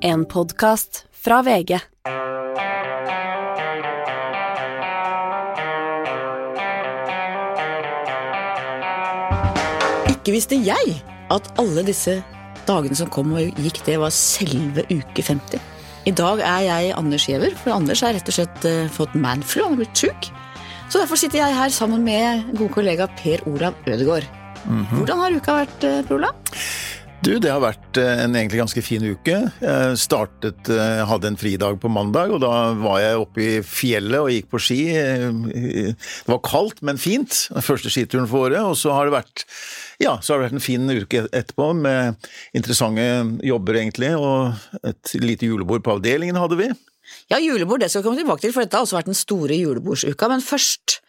En 0.00 0.24
podkast 0.24 1.06
fra 1.10 1.40
VG. 1.42 1.78
Ikke 10.06 10.34
visste 10.34 10.54
jeg 10.54 10.94
at 11.34 11.50
alle 11.58 11.82
disse 11.86 12.20
dagene 12.68 12.94
som 12.94 13.10
kom 13.10 13.32
og 13.34 13.58
gikk, 13.58 13.80
det 13.88 13.98
var 13.98 14.14
selve 14.14 14.84
uke 14.86 15.24
50. 15.24 15.58
I 16.06 16.14
dag 16.14 16.44
er 16.46 16.62
jeg 16.68 16.94
Anders 16.94 17.26
Giæver, 17.26 17.58
for 17.58 17.74
Anders 17.74 18.04
har 18.06 18.14
rett 18.14 18.30
og 18.30 18.38
slett 18.38 18.68
eh, 18.68 18.86
fått 18.92 19.18
manflu, 19.18 19.64
han 19.64 19.74
er 19.74 19.82
blitt 19.82 20.04
sjuk. 20.06 20.30
Så 20.88 21.02
derfor 21.02 21.18
sitter 21.18 21.42
jeg 21.42 21.58
her 21.58 21.74
sammen 21.74 22.06
med 22.06 22.52
gode 22.54 22.70
kollega 22.78 23.10
Per 23.18 23.42
Olav 23.50 23.74
Ødegaard. 23.88 24.30
Hvordan 24.68 25.20
har 25.24 25.34
uka 25.36 25.58
vært, 25.62 25.84
eh, 25.84 26.02
Per 26.06 26.20
Olav? 26.20 26.47
Du, 27.18 27.32
det 27.42 27.50
har 27.50 27.58
vært 27.58 27.98
eh, 27.98 28.20
en 28.22 28.36
egentlig 28.38 28.60
ganske 28.60 28.82
fin 28.86 29.02
uke. 29.02 29.36
Jeg 29.58 29.96
startet, 29.98 30.68
eh, 30.70 31.00
hadde 31.08 31.32
en 31.32 31.38
fridag 31.38 31.80
på 31.82 31.90
mandag, 31.90 32.30
og 32.30 32.44
da 32.44 32.52
var 32.78 33.00
jeg 33.02 33.18
oppe 33.18 33.42
i 33.42 33.48
fjellet 33.66 34.20
og 34.22 34.30
gikk 34.30 34.46
på 34.52 34.60
ski. 34.62 34.78
Det 34.94 36.30
var 36.30 36.40
kaldt, 36.46 36.78
men 36.86 37.00
fint. 37.02 37.40
Den 37.50 37.66
første 37.66 37.90
skituren 37.90 38.28
for 38.30 38.46
året. 38.46 38.62
Og 38.62 38.78
så 38.78 38.94
har 38.94 39.08
det 39.08 39.16
vært, 39.16 39.44
ja, 39.98 40.14
så 40.22 40.34
har 40.34 40.38
det 40.38 40.46
vært 40.46 40.58
en 40.60 40.66
fin 40.68 40.86
uke 40.94 41.24
etterpå 41.26 41.72
med 41.80 42.30
interessante 42.56 43.08
jobber, 43.50 43.80
egentlig. 43.82 44.14
Og 44.14 44.86
et 44.86 45.18
lite 45.18 45.50
julebord 45.50 45.82
på 45.82 45.98
avdelingen 45.98 46.38
hadde 46.38 46.60
vi. 46.62 46.70
Ja, 47.32 47.42
julebord, 47.42 47.82
det 47.82 47.90
skal 47.90 48.04
vi 48.04 48.12
komme 48.12 48.22
tilbake 48.22 48.46
til, 48.46 48.54
for 48.54 48.62
dette 48.62 48.78
har 48.78 48.86
også 48.86 49.00
vært 49.00 49.10
den 49.10 49.18
store 49.18 49.58
julebordsuka. 49.58 50.30
Men 50.30 50.44
først 50.44 51.00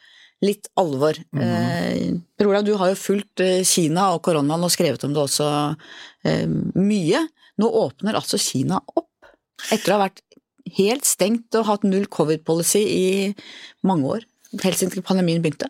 litt 0.45 0.69
alvor. 0.79 1.17
eh, 1.41 2.15
per 2.37 2.47
Olav, 2.47 2.63
du 2.67 2.75
har 2.79 2.91
jo 2.93 2.99
fulgt 2.99 3.43
eh, 3.43 3.63
Kina 3.67 4.11
og 4.15 4.23
koronaen 4.27 4.63
og 4.63 4.71
skrevet 4.73 5.03
om 5.07 5.15
det 5.15 5.23
også 5.23 5.49
eh, 6.27 6.47
mye. 6.79 7.25
Nå 7.59 7.71
åpner 7.81 8.19
altså 8.19 8.39
Kina 8.39 8.79
opp, 8.95 9.11
etter 9.73 9.91
å 9.91 9.97
ha 9.97 10.05
vært 10.07 10.23
helt 10.77 11.07
stengt 11.07 11.55
og 11.57 11.67
hatt 11.67 11.87
null 11.87 12.07
covid-policy 12.11 12.83
i 12.85 13.09
mange 13.87 14.15
år. 14.19 14.29
Helt 14.63 14.79
siden 14.79 15.05
pandemien 15.05 15.43
begynte. 15.43 15.69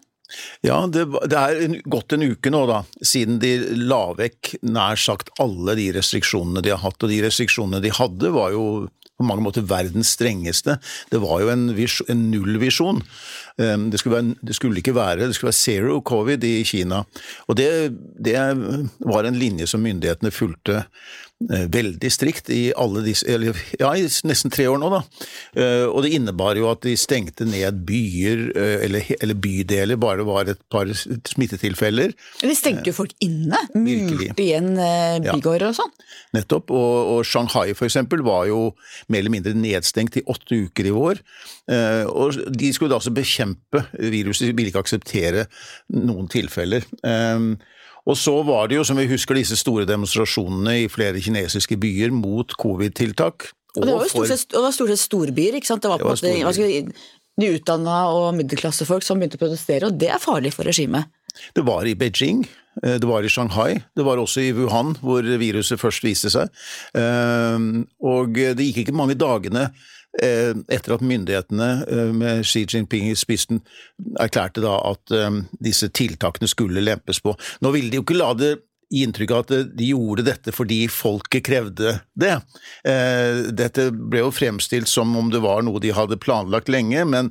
Ja, 0.61 0.83
det, 0.85 1.07
det 1.31 1.39
er 1.39 1.79
gått 1.89 2.13
en 2.13 2.23
uke 2.29 2.51
nå, 2.53 2.61
da, 2.69 2.83
siden 3.01 3.39
de 3.41 3.55
la 3.89 4.11
vekk 4.17 4.59
nær 4.69 4.99
sagt 4.99 5.31
alle 5.41 5.73
de 5.79 5.87
restriksjonene 5.95 6.61
de 6.65 6.73
har 6.75 6.83
hatt. 6.83 7.01
Og 7.01 7.09
de 7.11 7.21
restriksjonene 7.25 7.81
de 7.83 7.93
hadde, 7.95 8.29
var 8.35 8.53
jo 8.53 8.65
på 9.19 9.27
mange 9.27 9.43
måter 9.43 9.67
verdens 9.67 10.15
strengeste. 10.15 10.77
Det 11.11 11.19
var 11.21 11.43
jo 11.43 11.51
en, 11.51 11.67
en 11.69 12.25
nullvisjon. 12.31 13.03
Um, 13.59 13.89
Det 13.91 13.99
skulle, 13.99 14.35
det 14.41 14.55
skulle 14.55 14.79
ikke 14.79 14.95
være 14.95 15.27
det 15.27 15.35
skulle 15.35 15.51
være 15.51 15.59
zero 15.59 16.01
covid 16.01 16.43
i 16.47 16.63
Kina. 16.63 17.03
Og 17.47 17.57
det, 17.59 17.91
det 18.15 18.37
var 19.03 19.27
en 19.27 19.39
linje 19.39 19.67
som 19.67 19.83
myndighetene 19.83 20.31
fulgte 20.31 20.85
veldig 21.39 22.09
strikt 22.11 22.49
i 22.51 22.73
alle 22.75 22.99
disse, 23.05 23.23
eller, 23.31 23.55
ja, 23.79 23.93
i 23.95 24.03
nesten 24.27 24.51
tre 24.51 24.65
år 24.67 24.79
nå. 24.81 24.89
da. 24.91 24.99
Eh, 25.55 25.85
Og 25.87 26.03
det 26.03 26.11
innebar 26.17 26.57
jo 26.59 26.67
at 26.67 26.81
de 26.83 26.95
stengte 26.99 27.47
ned 27.47 27.79
byer 27.87 28.41
eh, 28.59 28.83
eller, 28.85 29.07
eller 29.21 29.39
bydeler, 29.39 29.95
bare 30.01 30.19
det 30.19 30.27
var 30.27 30.51
et 30.51 30.59
par 30.69 30.91
smittetilfeller. 30.91 32.11
De 32.43 32.55
stengte 32.57 32.91
jo 32.91 32.97
folk 32.97 33.15
inne, 33.23 33.61
Murte 33.71 34.43
igjen 34.43 34.73
eh, 34.75 35.21
bygårder 35.29 35.69
og 35.71 35.77
sånn. 35.79 35.95
Nettopp, 36.35 36.75
og, 36.75 37.13
og 37.15 37.23
Shanghai 37.25 37.71
for 37.73 37.87
eksempel 37.87 38.21
var 38.25 38.49
jo 38.51 38.73
mer 39.07 39.23
eller 39.23 39.33
mindre 39.37 39.55
nedstengt 39.55 40.19
i 40.19 40.25
åtte 40.29 40.59
uker 40.67 40.91
i 40.91 40.95
vår. 40.95 41.23
Eh, 41.71 42.03
og 42.09 42.35
de 42.51 42.73
skulle 42.75 42.91
da 42.91 42.99
altså 42.99 43.15
bekjempe 43.15 43.85
viruset, 43.95 44.49
de 44.49 44.55
ville 44.59 44.73
ikke 44.73 44.83
akseptere 44.83 45.47
noen 45.95 46.27
tilfeller. 46.31 46.83
Og 48.07 48.17
så 48.17 48.33
var 48.47 48.69
det 48.69 48.79
jo, 48.79 48.85
som 48.87 48.97
vi 48.99 49.07
husker, 49.09 49.37
disse 49.37 49.57
store 49.59 49.85
demonstrasjonene 49.89 50.83
i 50.85 50.89
flere 50.91 51.21
kinesiske 51.23 51.77
byer 51.81 52.13
mot 52.15 52.55
covid-tiltak. 52.59 53.49
Og 53.77 53.85
det 53.85 53.93
var 53.93 54.05
jo 54.07 54.11
stort 54.13 54.31
sett, 54.31 54.47
og 54.53 54.61
det 54.61 54.67
var 54.67 54.75
stort 54.75 54.93
sett 54.93 55.03
storbyer, 55.03 55.57
ikke 55.59 55.69
sant. 55.69 55.83
Det 55.83 55.91
var 55.91 55.99
Det 55.99 56.07
på 56.07 56.13
en 56.31 56.45
var 56.47 56.53
måte 56.53 56.93
nyutdanna 57.39 57.99
og 58.11 58.33
middelklassefolk 58.39 59.05
som 59.05 59.19
begynte 59.19 59.39
å 59.39 59.43
protestere, 59.45 59.87
og 59.87 59.99
det 59.99 60.09
er 60.11 60.19
farlig 60.19 60.51
for 60.55 60.67
regimet. 60.67 61.11
Det 61.55 61.63
var 61.63 61.87
i 61.87 61.93
Beijing, 61.95 62.41
eh, 62.83 62.97
det 62.99 63.07
var 63.07 63.23
i 63.23 63.29
Shanghai, 63.31 63.83
det 63.95 64.03
var 64.03 64.17
også 64.17 64.41
i 64.43 64.51
Wuhan, 64.57 64.95
hvor 64.99 65.23
viruset 65.23 65.79
først 65.79 66.03
viste 66.03 66.31
seg. 66.33 66.49
Eh, 66.93 67.85
Og 68.01 68.33
det 68.33 68.57
gikk 68.57 68.83
ikke 68.87 68.97
mange 68.97 69.15
dagene 69.15 69.69
etter 70.17 70.95
at 70.95 71.03
myndighetene 71.05 71.69
eh, 71.85 72.13
med 72.15 72.45
Xi 72.47 72.65
Jinping 72.65 73.11
i 73.11 73.17
spissen 73.17 73.61
erklærte 74.19 74.63
da 74.63 74.79
at 74.89 75.13
eh, 75.15 75.29
disse 75.61 75.91
tiltakene 75.93 76.49
skulle 76.49 76.83
lempes 76.83 77.21
på. 77.23 77.35
Nå 77.61 77.73
ville 77.75 77.91
de 77.91 78.01
jo 78.01 78.07
ikke 78.07 78.17
la 78.17 78.33
det 78.37 78.55
gi 78.89 79.03
inntrykk 79.05 79.31
av 79.35 79.43
at 79.43 79.75
de 79.77 79.91
gjorde 79.91 80.25
dette 80.25 80.53
fordi 80.53 80.79
folket 80.89 81.45
krevde 81.45 81.93
det. 82.17 82.33
Eh, 82.89 83.45
Dette 83.53 83.89
ble 83.93 84.23
jo 84.23 84.33
fremstilt 84.33 84.89
som 84.89 85.13
om 85.19 85.29
det 85.29 85.43
var 85.45 85.61
noe 85.65 85.81
de 85.83 85.93
hadde 85.93 86.17
planlagt 86.21 86.71
lenge, 86.73 87.05
men 87.05 87.29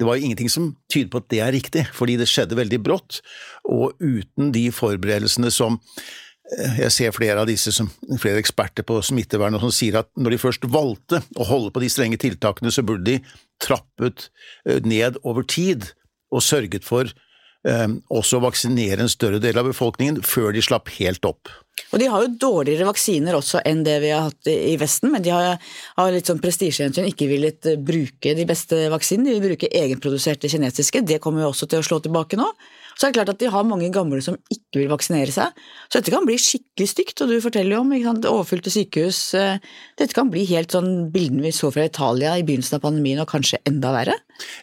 det 0.00 0.08
var 0.08 0.16
ingenting 0.16 0.48
som 0.48 0.72
tyder 0.92 1.12
på 1.12 1.20
at 1.20 1.30
det 1.32 1.42
er 1.44 1.52
riktig, 1.52 1.86
fordi 1.92 2.16
det 2.20 2.30
skjedde 2.30 2.56
veldig 2.56 2.80
brått, 2.86 3.20
og 3.68 3.92
uten 4.00 4.52
de 4.56 4.70
forberedelsene 4.72 5.52
som 5.52 5.76
eh, 5.76 6.08
jeg 6.52 6.92
ser 6.92 7.14
flere 7.16 7.40
av 7.40 7.48
disse 7.48 7.72
som, 7.72 7.88
flere 8.20 8.40
eksperter 8.42 8.84
på 8.86 8.98
smittevern 9.04 9.56
som 9.62 9.72
sier 9.72 10.02
at 10.02 10.10
når 10.20 10.34
de 10.34 10.42
først 10.42 10.66
valgte 10.68 11.22
å 11.40 11.46
holde 11.48 11.72
på 11.72 11.80
de 11.80 11.90
strenge 11.92 12.20
tiltakene, 12.20 12.72
så 12.72 12.84
burde 12.84 13.06
de 13.08 13.18
trappet 13.64 14.28
eh, 14.68 14.82
ned 14.84 15.16
over 15.24 15.46
tid 15.48 15.88
og 16.34 16.44
sørget 16.44 16.84
for 16.84 17.08
eh, 17.08 17.88
også 18.12 18.38
å 18.38 18.44
vaksinere 18.44 19.06
en 19.06 19.12
større 19.12 19.40
del 19.40 19.56
av 19.60 19.70
befolkningen 19.70 20.20
før 20.26 20.52
de 20.52 20.64
slapp 20.64 20.92
helt 20.98 21.24
opp. 21.24 21.48
Og 21.90 21.98
de 21.98 22.10
har 22.12 22.22
jo 22.22 22.36
dårligere 22.38 22.86
vaksiner 22.86 23.34
også 23.34 23.64
enn 23.66 23.80
det 23.86 23.96
vi 24.04 24.12
har 24.12 24.28
hatt 24.28 24.52
i 24.52 24.76
Vesten, 24.78 25.10
men 25.14 25.24
de 25.24 25.32
har 25.34 25.56
har 25.56 26.12
litt 26.12 26.28
sånn 26.28 26.42
prestisjehensyn 26.44 27.08
ikke 27.08 27.30
villet 27.32 27.72
eh, 27.72 27.80
bruke 27.80 28.36
de 28.36 28.46
beste 28.48 28.84
vaksinene, 28.92 29.32
de 29.32 29.40
vil 29.40 29.54
bruke 29.54 29.72
egenproduserte 29.72 30.52
kinesiske. 30.52 31.06
Det 31.08 31.22
kommer 31.24 31.46
jo 31.46 31.54
også 31.54 31.72
til 31.72 31.80
å 31.80 31.88
slå 31.88 32.02
tilbake 32.04 32.36
nå. 32.36 32.52
Så 32.94 33.06
er 33.06 33.12
det 33.12 33.18
klart 33.18 33.32
at 33.34 33.40
de 33.42 33.50
har 33.50 33.66
mange 33.66 33.90
gamle 33.94 34.20
som 34.22 34.36
ikke 34.52 34.82
vil 34.82 34.90
vaksinere 34.92 35.32
seg, 35.34 35.54
så 35.88 35.98
dette 35.98 36.12
kan 36.14 36.26
bli 36.26 36.36
skikkelig 36.40 36.88
stygt. 36.90 37.22
Og 37.24 37.32
du 37.32 37.40
forteller 37.42 37.76
jo 37.76 37.82
om 37.82 37.92
ikke 37.94 38.10
sant, 38.10 38.28
overfylte 38.30 38.72
sykehus. 38.74 39.20
eh, 39.38 39.58
Dette 39.98 40.14
kan 40.16 40.30
bli 40.30 40.44
helt 40.50 40.74
sånn 40.74 41.10
bildene 41.14 41.46
vi 41.46 41.52
så 41.54 41.70
fra 41.74 41.86
Italia 41.86 42.36
i 42.38 42.44
begynnelsen 42.46 42.78
av 42.78 42.84
pandemien, 42.86 43.22
og 43.22 43.30
kanskje 43.30 43.62
enda 43.66 43.92
verre. 43.94 44.16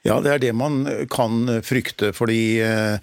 Ja, 0.03 0.19
det 0.23 0.31
er 0.33 0.41
det 0.43 0.53
man 0.55 0.83
kan 1.11 1.45
frykte, 1.63 2.11
fordi 2.15 2.59
eh, 2.63 2.97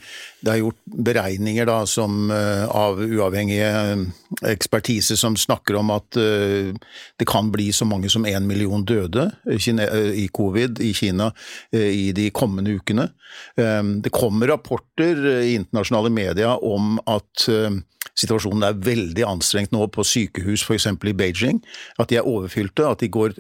det 0.45 0.53
er 0.53 0.61
gjort 0.61 0.81
beregninger 1.09 1.67
da, 1.69 1.79
som, 1.89 2.31
eh, 2.31 2.65
av 2.69 3.01
uavhengige 3.01 3.69
eh, 3.69 4.05
ekspertise 4.53 5.17
som 5.19 5.37
snakker 5.37 5.79
om 5.81 5.91
at 5.95 6.19
eh, 6.21 6.75
det 7.19 7.29
kan 7.29 7.49
bli 7.55 7.71
så 7.73 7.89
mange 7.89 8.11
som 8.13 8.27
én 8.29 8.47
million 8.49 8.85
døde 8.85 9.31
i 9.49 9.59
eh, 9.59 10.29
covid 10.33 10.81
i 10.85 10.93
Kina 10.97 11.31
eh, 11.73 11.89
i 11.89 12.13
de 12.13 12.29
kommende 12.31 12.77
ukene. 12.77 13.09
Eh, 13.57 13.83
Det 14.05 14.13
kommer 14.15 14.53
rapporter 14.53 15.18
i 15.27 15.55
internasjonale 15.59 16.11
media 16.13 16.55
om 16.65 16.97
at 17.11 17.47
eh, 17.53 17.79
situasjonen 18.19 18.67
er 18.67 18.81
veldig 18.85 19.27
anstrengt 19.29 19.75
nå 19.75 19.87
på 19.95 20.05
sykehus, 20.07 20.65
f.eks. 20.65 20.89
i 20.91 21.15
Beijing. 21.17 21.63
At 21.99 22.11
de 22.11 22.21
er 22.21 22.29
overfylte, 22.29 22.87
at 22.87 23.05
de 23.05 23.11
går 23.13 23.37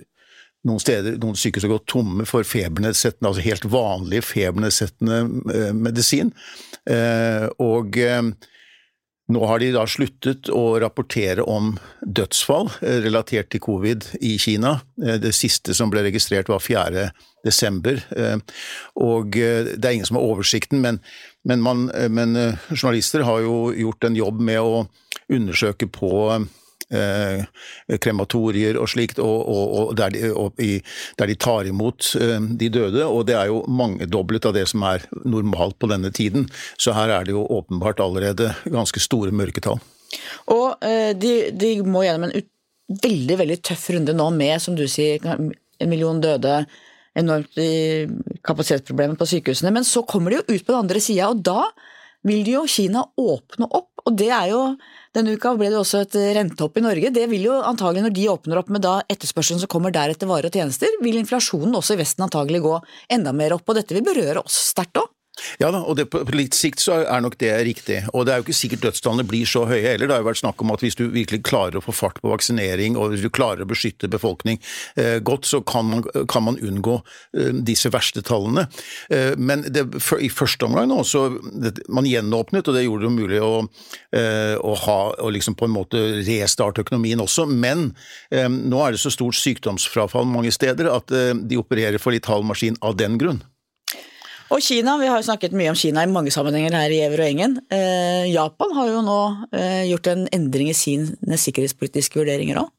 noen 0.68 0.82
steder, 0.82 1.16
noen 1.22 1.38
sykehus 1.38 1.66
har 1.66 1.76
gått 1.76 1.88
tomme 1.90 2.26
for 2.28 2.46
febernedsettende, 2.46 3.30
altså 3.30 3.46
helt 3.46 3.66
vanlig 3.72 4.22
febernedsettende 4.26 5.20
eh, 5.54 5.74
medisin. 5.76 6.32
Eh, 6.90 7.46
og 7.62 7.98
nå 9.28 9.44
har 9.46 9.60
de 9.60 9.70
da 9.74 9.84
sluttet 9.88 10.48
å 10.48 10.78
rapportere 10.80 11.44
om 11.44 11.74
dødsfall 12.00 12.70
eh, 12.80 13.00
relatert 13.04 13.50
til 13.52 13.60
covid 13.64 14.06
i 14.24 14.36
Kina. 14.40 14.78
Eh, 15.04 15.18
Det 15.20 15.34
siste 15.36 15.76
som 15.76 15.92
ble 15.92 16.06
registrert 16.06 16.48
var 16.48 16.62
4. 16.64 17.10
desember. 17.44 18.00
Eh, 18.16 18.38
Og 18.96 19.36
det 19.36 19.84
er 19.84 19.92
ingen 19.92 20.08
som 20.08 20.16
har 20.16 20.24
oversikten, 20.26 20.80
men, 20.80 21.00
men, 21.44 21.60
man, 21.60 21.90
men 22.10 22.34
journalister 22.72 23.22
har 23.28 23.44
jo 23.44 23.70
gjort 23.76 24.08
en 24.08 24.16
jobb 24.16 24.40
med 24.40 24.60
å 24.60 24.86
undersøke 25.28 25.86
på 25.92 26.10
eh, 26.94 27.44
krematorier 28.00 28.79
og 28.81 28.88
slikt, 28.93 29.20
og, 29.23 29.38
og, 29.49 29.75
og, 29.79 29.93
der, 29.99 30.14
de, 30.14 30.32
og 30.32 30.58
i, 30.62 30.79
der 31.19 31.31
de 31.31 31.37
tar 31.40 31.69
imot 31.69 32.12
eh, 32.20 32.38
de 32.61 32.70
døde, 32.73 33.05
og 33.06 33.26
det 33.29 33.38
er 33.38 33.52
jo 33.52 33.62
mangedoblet 33.69 34.49
av 34.49 34.56
det 34.56 34.67
som 34.70 34.85
er 34.88 35.06
normalt 35.25 35.79
på 35.79 35.90
denne 35.90 36.12
tiden. 36.14 36.49
Så 36.81 36.96
her 36.96 37.12
er 37.14 37.29
det 37.29 37.37
jo 37.37 37.46
åpenbart 37.58 38.02
allerede 38.05 38.52
ganske 38.69 39.02
store 39.02 39.35
mørketall. 39.35 39.81
Og 40.55 40.85
eh, 40.85 41.12
de, 41.17 41.35
de 41.52 41.75
må 41.85 42.05
gjennom 42.06 42.29
en 42.29 42.38
ut, 42.38 42.52
veldig, 42.88 43.34
veldig 43.37 43.58
tøff 43.69 43.91
runde 43.93 44.14
nå 44.17 44.31
med, 44.32 44.55
som 44.64 44.76
du 44.76 44.87
sier, 44.88 45.20
en 45.20 45.91
million 45.91 46.20
døde, 46.25 46.62
enormt 47.19 47.58
i 47.61 48.06
kapasitetsproblemer 48.46 49.19
på 49.19 49.26
sykehusene. 49.29 49.73
Men 49.75 49.84
så 49.84 50.05
kommer 50.08 50.32
de 50.32 50.38
jo 50.38 50.46
ut 50.55 50.64
på 50.64 50.73
den 50.73 50.81
andre 50.81 51.02
sida, 51.02 51.29
og 51.29 51.43
da 51.44 51.67
vil 52.29 52.49
jo 52.49 52.64
Kina 52.70 53.05
åpne 53.20 53.69
opp. 53.69 53.88
Og 54.08 54.16
det 54.16 54.31
er 54.32 54.55
jo 54.55 54.62
Denne 55.16 55.32
uka 55.34 55.55
ble 55.56 55.70
det 55.72 55.78
også 55.81 56.02
et 56.05 56.14
rentehopp 56.37 56.76
i 56.78 56.82
Norge. 56.84 57.10
Det 57.10 57.25
vil 57.31 57.46
jo 57.49 57.55
antagelig, 57.64 58.02
når 58.05 58.12
de 58.14 58.26
åpner 58.28 58.60
opp 58.60 58.69
med 58.70 58.84
da 58.84 58.99
etterspørselen 59.08 59.62
som 59.62 59.70
kommer 59.72 59.90
deretter 59.90 60.28
varer 60.28 60.50
og 60.50 60.55
tjenester, 60.55 60.93
vil 61.02 61.16
inflasjonen 61.19 61.75
også 61.75 61.96
i 61.96 62.02
Vesten 62.02 62.26
antagelig 62.26 62.60
gå 62.66 62.75
enda 63.16 63.32
mer 63.34 63.56
opp. 63.56 63.64
Og 63.64 63.81
dette 63.81 63.96
vil 63.96 64.05
berøre 64.06 64.44
oss 64.44 64.60
sterkt 64.69 65.00
òg. 65.00 65.08
Ja 65.62 65.70
da, 65.75 65.82
og 65.82 65.99
det, 65.99 66.08
på 66.12 66.25
litt 66.37 66.56
sikt 66.56 66.82
så 66.82 67.00
er 67.02 67.23
nok 67.25 67.38
det 67.40 67.52
riktig. 67.67 68.00
Og 68.12 68.26
det 68.26 68.35
er 68.35 68.40
jo 68.40 68.46
ikke 68.46 68.56
sikkert 68.56 68.87
dødstallene 68.88 69.26
blir 69.29 69.49
så 69.49 69.64
høye 69.69 69.85
heller. 69.85 70.08
Det 70.08 70.17
har 70.17 70.23
jo 70.23 70.29
vært 70.31 70.43
snakk 70.43 70.62
om 70.64 70.73
at 70.75 70.85
hvis 70.85 70.99
du 70.99 71.06
virkelig 71.14 71.43
klarer 71.46 71.79
å 71.79 71.85
få 71.85 71.94
fart 71.96 72.20
på 72.23 72.32
vaksinering, 72.32 72.99
og 72.99 73.12
hvis 73.12 73.25
du 73.25 73.31
klarer 73.32 73.64
å 73.64 73.69
beskytte 73.70 74.11
befolkning 74.11 74.61
eh, 75.00 75.19
godt, 75.25 75.49
så 75.49 75.62
kan 75.67 75.88
man, 75.90 76.05
kan 76.31 76.46
man 76.46 76.61
unngå 76.62 76.99
eh, 77.37 77.52
disse 77.67 77.93
verste 77.94 78.23
tallene. 78.26 78.69
Eh, 79.11 79.35
men 79.38 79.67
det, 79.69 79.87
for, 80.05 80.23
i 80.23 80.31
første 80.32 80.69
omgang 80.69 80.90
nå, 80.90 81.00
så 81.06 81.29
det, 81.52 81.76
man 81.93 82.08
gjenåpnet, 82.08 82.69
og 82.69 82.76
det 82.76 82.87
gjorde 82.87 83.08
det 83.08 83.14
mulig 83.17 83.43
å, 83.44 83.52
eh, 84.17 84.55
å 84.58 84.75
ha, 84.87 84.99
og 85.19 85.34
liksom 85.37 85.58
på 85.58 85.69
en 85.69 85.76
måte 85.76 86.05
restarte 86.26 86.84
økonomien 86.87 87.23
også. 87.23 87.46
Men 87.50 87.91
eh, 88.31 88.49
nå 88.49 88.82
er 88.84 88.94
det 88.94 89.02
så 89.02 89.12
stort 89.14 89.38
sykdomsfrafall 89.38 90.29
mange 90.29 90.52
steder 90.55 90.91
at 90.93 91.14
eh, 91.14 91.34
de 91.38 91.61
opererer 91.61 92.00
for 92.02 92.14
litt 92.14 92.29
halv 92.31 92.46
maskin 92.49 92.79
av 92.84 92.99
den 92.99 93.20
grunn. 93.20 93.43
Og 94.48 94.62
Kina, 94.64 94.96
vi 94.96 95.08
har 95.10 95.20
jo 95.20 95.26
snakket 95.26 95.56
mye 95.56 95.72
om 95.72 95.76
Kina 95.76 96.04
i 96.04 96.08
mange 96.10 96.32
sammenhenger 96.32 96.76
her 96.78 96.92
i 96.92 97.02
Ever 97.04 97.20
og 97.20 97.28
Engen. 97.28 97.58
Eh, 97.68 98.30
Japan 98.32 98.72
har 98.78 98.92
jo 98.94 99.02
nå 99.04 99.18
eh, 99.52 99.82
gjort 99.90 100.08
en 100.14 100.24
endring 100.32 100.70
i 100.72 100.76
sine 100.76 101.36
sikkerhetspolitiske 101.36 102.16
vurderinger 102.16 102.62
òg. 102.62 102.72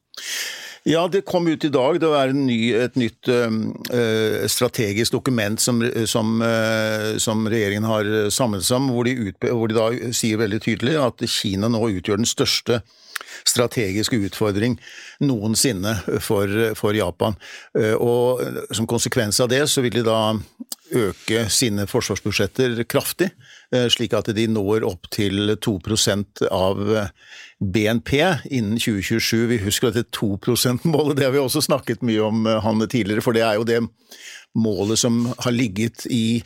Ja, 0.88 1.04
det 1.12 1.26
kom 1.28 1.46
ut 1.46 1.64
i 1.64 1.70
dag. 1.70 1.98
Det 2.00 2.08
er 2.16 2.32
ny, 2.32 2.56
et 2.72 2.94
nytt 2.96 3.28
uh, 3.28 4.46
strategisk 4.48 5.12
dokument 5.12 5.60
som, 5.60 5.82
som, 6.08 6.38
uh, 6.40 7.18
som, 7.20 7.44
regjeringen 7.52 7.84
har 7.84 8.08
samlet 8.32 8.64
seg 8.64 8.78
om, 8.78 8.88
hvor 8.94 9.04
de, 9.04 9.12
ut, 9.28 9.44
hvor 9.44 9.68
de 9.68 9.76
da 9.76 10.14
sier 10.16 10.40
veldig 10.40 10.62
tydelig 10.64 10.96
at 10.96 11.20
Kina 11.28 11.68
nå 11.68 11.82
utgjør 11.84 12.22
den 12.22 12.28
største 12.28 12.80
strategiske 13.44 14.16
utfordring 14.24 14.78
noensinne 15.20 15.92
for, 16.24 16.48
for 16.76 16.96
Japan. 16.96 17.36
Og 18.00 18.40
som 18.74 18.88
konsekvens 18.88 19.38
av 19.44 19.52
det 19.52 19.62
så 19.70 19.84
vil 19.84 20.00
de 20.00 20.04
da 20.08 20.18
øke 20.96 21.44
sine 21.52 21.86
forsvarsbudsjetter 21.90 22.82
kraftig, 22.90 23.30
eh, 23.74 23.86
slik 23.92 24.14
at 24.16 24.30
de 24.34 24.46
når 24.50 24.84
opp 24.88 25.08
til 25.12 25.54
2 25.56 25.78
av 26.50 26.82
eh, 26.96 27.12
BNP 27.60 28.12
innen 28.50 28.78
2027. 28.78 29.46
Vi 29.50 29.60
husker 29.64 29.90
dette 29.90 30.10
2 30.16 30.38
%-målet, 30.38 31.16
det 31.16 31.28
har 31.28 31.32
vi 31.32 31.42
også 31.42 31.62
snakket 31.62 32.02
mye 32.02 32.20
om 32.26 32.46
eh, 32.46 32.60
han 32.60 32.86
tidligere, 32.86 33.24
for 33.24 33.36
det 33.36 33.42
er 33.46 33.60
jo 33.60 33.68
det 33.68 33.80
målet 34.54 34.98
som 34.98 35.32
har 35.38 35.54
ligget 35.54 36.06
i 36.10 36.42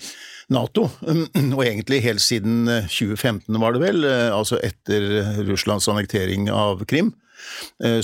Nato, 0.53 0.91
og 1.57 1.63
egentlig 1.65 2.03
helt 2.05 2.21
siden 2.21 2.67
2015 2.93 3.61
var 3.61 3.73
det 3.73 3.81
vel, 3.81 4.05
altså 4.05 4.59
etter 4.61 5.25
Russlands 5.49 5.89
annektering 5.89 6.51
av 6.53 6.85
Krim. 6.85 7.15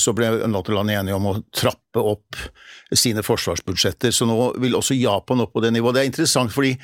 Så 0.00 0.12
ble 0.16 0.28
Nato-landene 0.50 1.00
enige 1.00 1.16
om 1.16 1.28
å 1.30 1.36
trappe 1.54 2.02
opp 2.02 2.38
sine 2.96 3.22
forsvarsbudsjetter. 3.24 4.12
Så 4.14 4.26
nå 4.28 4.36
vil 4.60 4.76
også 4.78 4.96
Japan 4.98 5.44
opp 5.44 5.54
på 5.54 5.62
det 5.64 5.72
nivået. 5.74 5.96
Det 5.96 6.02
er 6.02 6.10
interessant 6.10 6.54
fordi 6.54 6.74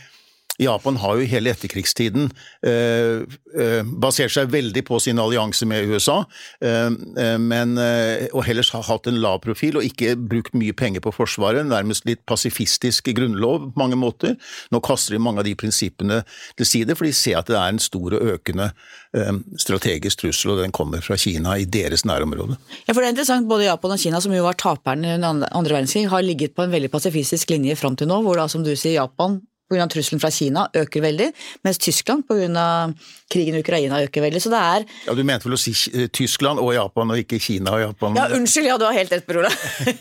Japan 0.63 0.97
har 1.03 1.19
jo 1.19 1.29
hele 1.29 1.53
etterkrigstiden 1.53 2.31
eh, 2.67 3.25
eh, 3.57 3.83
basert 3.85 4.33
seg 4.33 4.51
veldig 4.53 4.83
på 4.89 4.99
sin 5.03 5.21
allianse 5.21 5.69
med 5.69 5.91
USA, 5.91 6.23
eh, 6.65 6.89
eh 7.21 7.37
men, 7.47 7.77
eh, 7.79 8.27
og 8.33 8.49
ellers 8.49 8.73
har 8.75 8.87
hatt 8.89 9.09
en 9.11 9.21
lav 9.21 9.43
profil 9.45 9.79
og 9.81 9.87
ikke 9.87 10.15
brukt 10.17 10.57
mye 10.57 10.75
penger 10.77 11.05
på 11.05 11.13
Forsvaret. 11.15 11.67
Nærmest 11.67 12.07
litt 12.09 12.25
pasifistisk 12.29 13.11
grunnlov 13.17 13.71
på 13.73 13.81
mange 13.81 13.99
måter. 14.01 14.37
Nå 14.73 14.81
kaster 14.85 15.17
de 15.17 15.23
mange 15.23 15.43
av 15.43 15.49
de 15.49 15.55
prinsippene 15.59 16.23
til 16.57 16.69
side, 16.69 16.97
for 16.97 17.09
de 17.09 17.13
ser 17.17 17.41
at 17.41 17.51
det 17.51 17.59
er 17.59 17.75
en 17.75 17.83
stor 17.83 18.17
og 18.17 18.31
økende 18.37 18.71
eh, 19.17 19.33
strategisk 19.61 20.25
trussel, 20.25 20.55
og 20.55 20.63
den 20.65 20.75
kommer 20.75 21.05
fra 21.05 21.19
Kina 21.21 21.59
i 21.61 21.69
deres 21.69 22.07
nærområde. 22.09 22.57
Ja, 22.87 22.95
for 22.95 23.03
det 23.03 23.11
er 23.11 23.17
interessant, 23.17 23.49
Både 23.51 23.69
Japan 23.69 23.95
og 23.95 24.01
Kina, 24.01 24.21
som 24.25 24.35
jo 24.35 24.47
var 24.47 24.57
taperne 24.59 25.17
under 25.19 25.47
andre 25.53 25.77
verdenskrig, 25.77 26.09
har 26.11 26.25
ligget 26.25 26.57
på 26.57 26.65
en 26.65 26.73
veldig 26.73 26.91
pasifistisk 26.91 27.53
linje 27.53 27.77
fram 27.77 27.97
til 27.97 28.11
nå, 28.11 28.23
hvor 28.25 28.41
da, 28.41 28.49
som 28.51 28.65
du 28.65 28.73
sier, 28.75 28.97
Japan 28.97 29.41
pga. 29.71 29.87
trusselen 29.91 30.23
fra 30.23 30.31
Kina 30.31 30.67
øker 30.75 31.03
veldig, 31.03 31.31
mens 31.67 31.79
Tyskland 31.79 32.27
pga. 32.29 32.93
krigen 33.31 33.57
i 33.57 33.61
Ukraina 33.61 34.03
øker 34.05 34.23
veldig. 34.23 34.43
Så 34.43 34.51
det 34.51 34.59
er 34.59 34.85
Ja, 35.07 35.15
Du 35.15 35.23
mente 35.25 35.49
vel 35.49 35.57
å 35.57 35.61
si 35.61 35.73
Tyskland 36.09 36.61
og 36.63 36.75
Japan, 36.75 37.11
og 37.11 37.19
ikke 37.19 37.41
Kina 37.43 37.73
og 37.75 37.81
Japan? 37.81 38.17
Ja, 38.17 38.29
unnskyld, 38.37 38.67
ja, 38.67 38.79
du 38.79 38.85
har 38.85 38.93
helt 38.93 39.13
rett, 39.13 39.27
Bror 39.27 39.49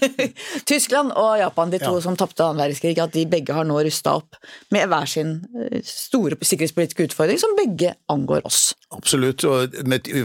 Tyskland 0.71 1.11
og 1.15 1.39
Japan, 1.39 1.71
de 1.71 1.79
to 1.79 1.95
ja. 1.95 2.01
som 2.01 2.15
tapte 2.15 2.43
annen 2.43 2.61
verdenskrig, 2.61 2.97
at 3.01 3.13
de 3.13 3.25
begge 3.25 3.53
har 3.53 3.65
nå 3.65 3.79
rusta 3.85 4.15
opp 4.19 4.37
med 4.73 4.87
hver 4.89 5.09
sin 5.09 5.39
eh, 5.57 5.81
store 5.85 6.37
sikkerhetspolitiske 6.41 7.09
utfordring, 7.09 7.39
som 7.41 7.55
begge 7.57 7.95
angår 8.11 8.45
oss. 8.45 8.73
Absolutt, 8.95 9.43
og 9.49 9.73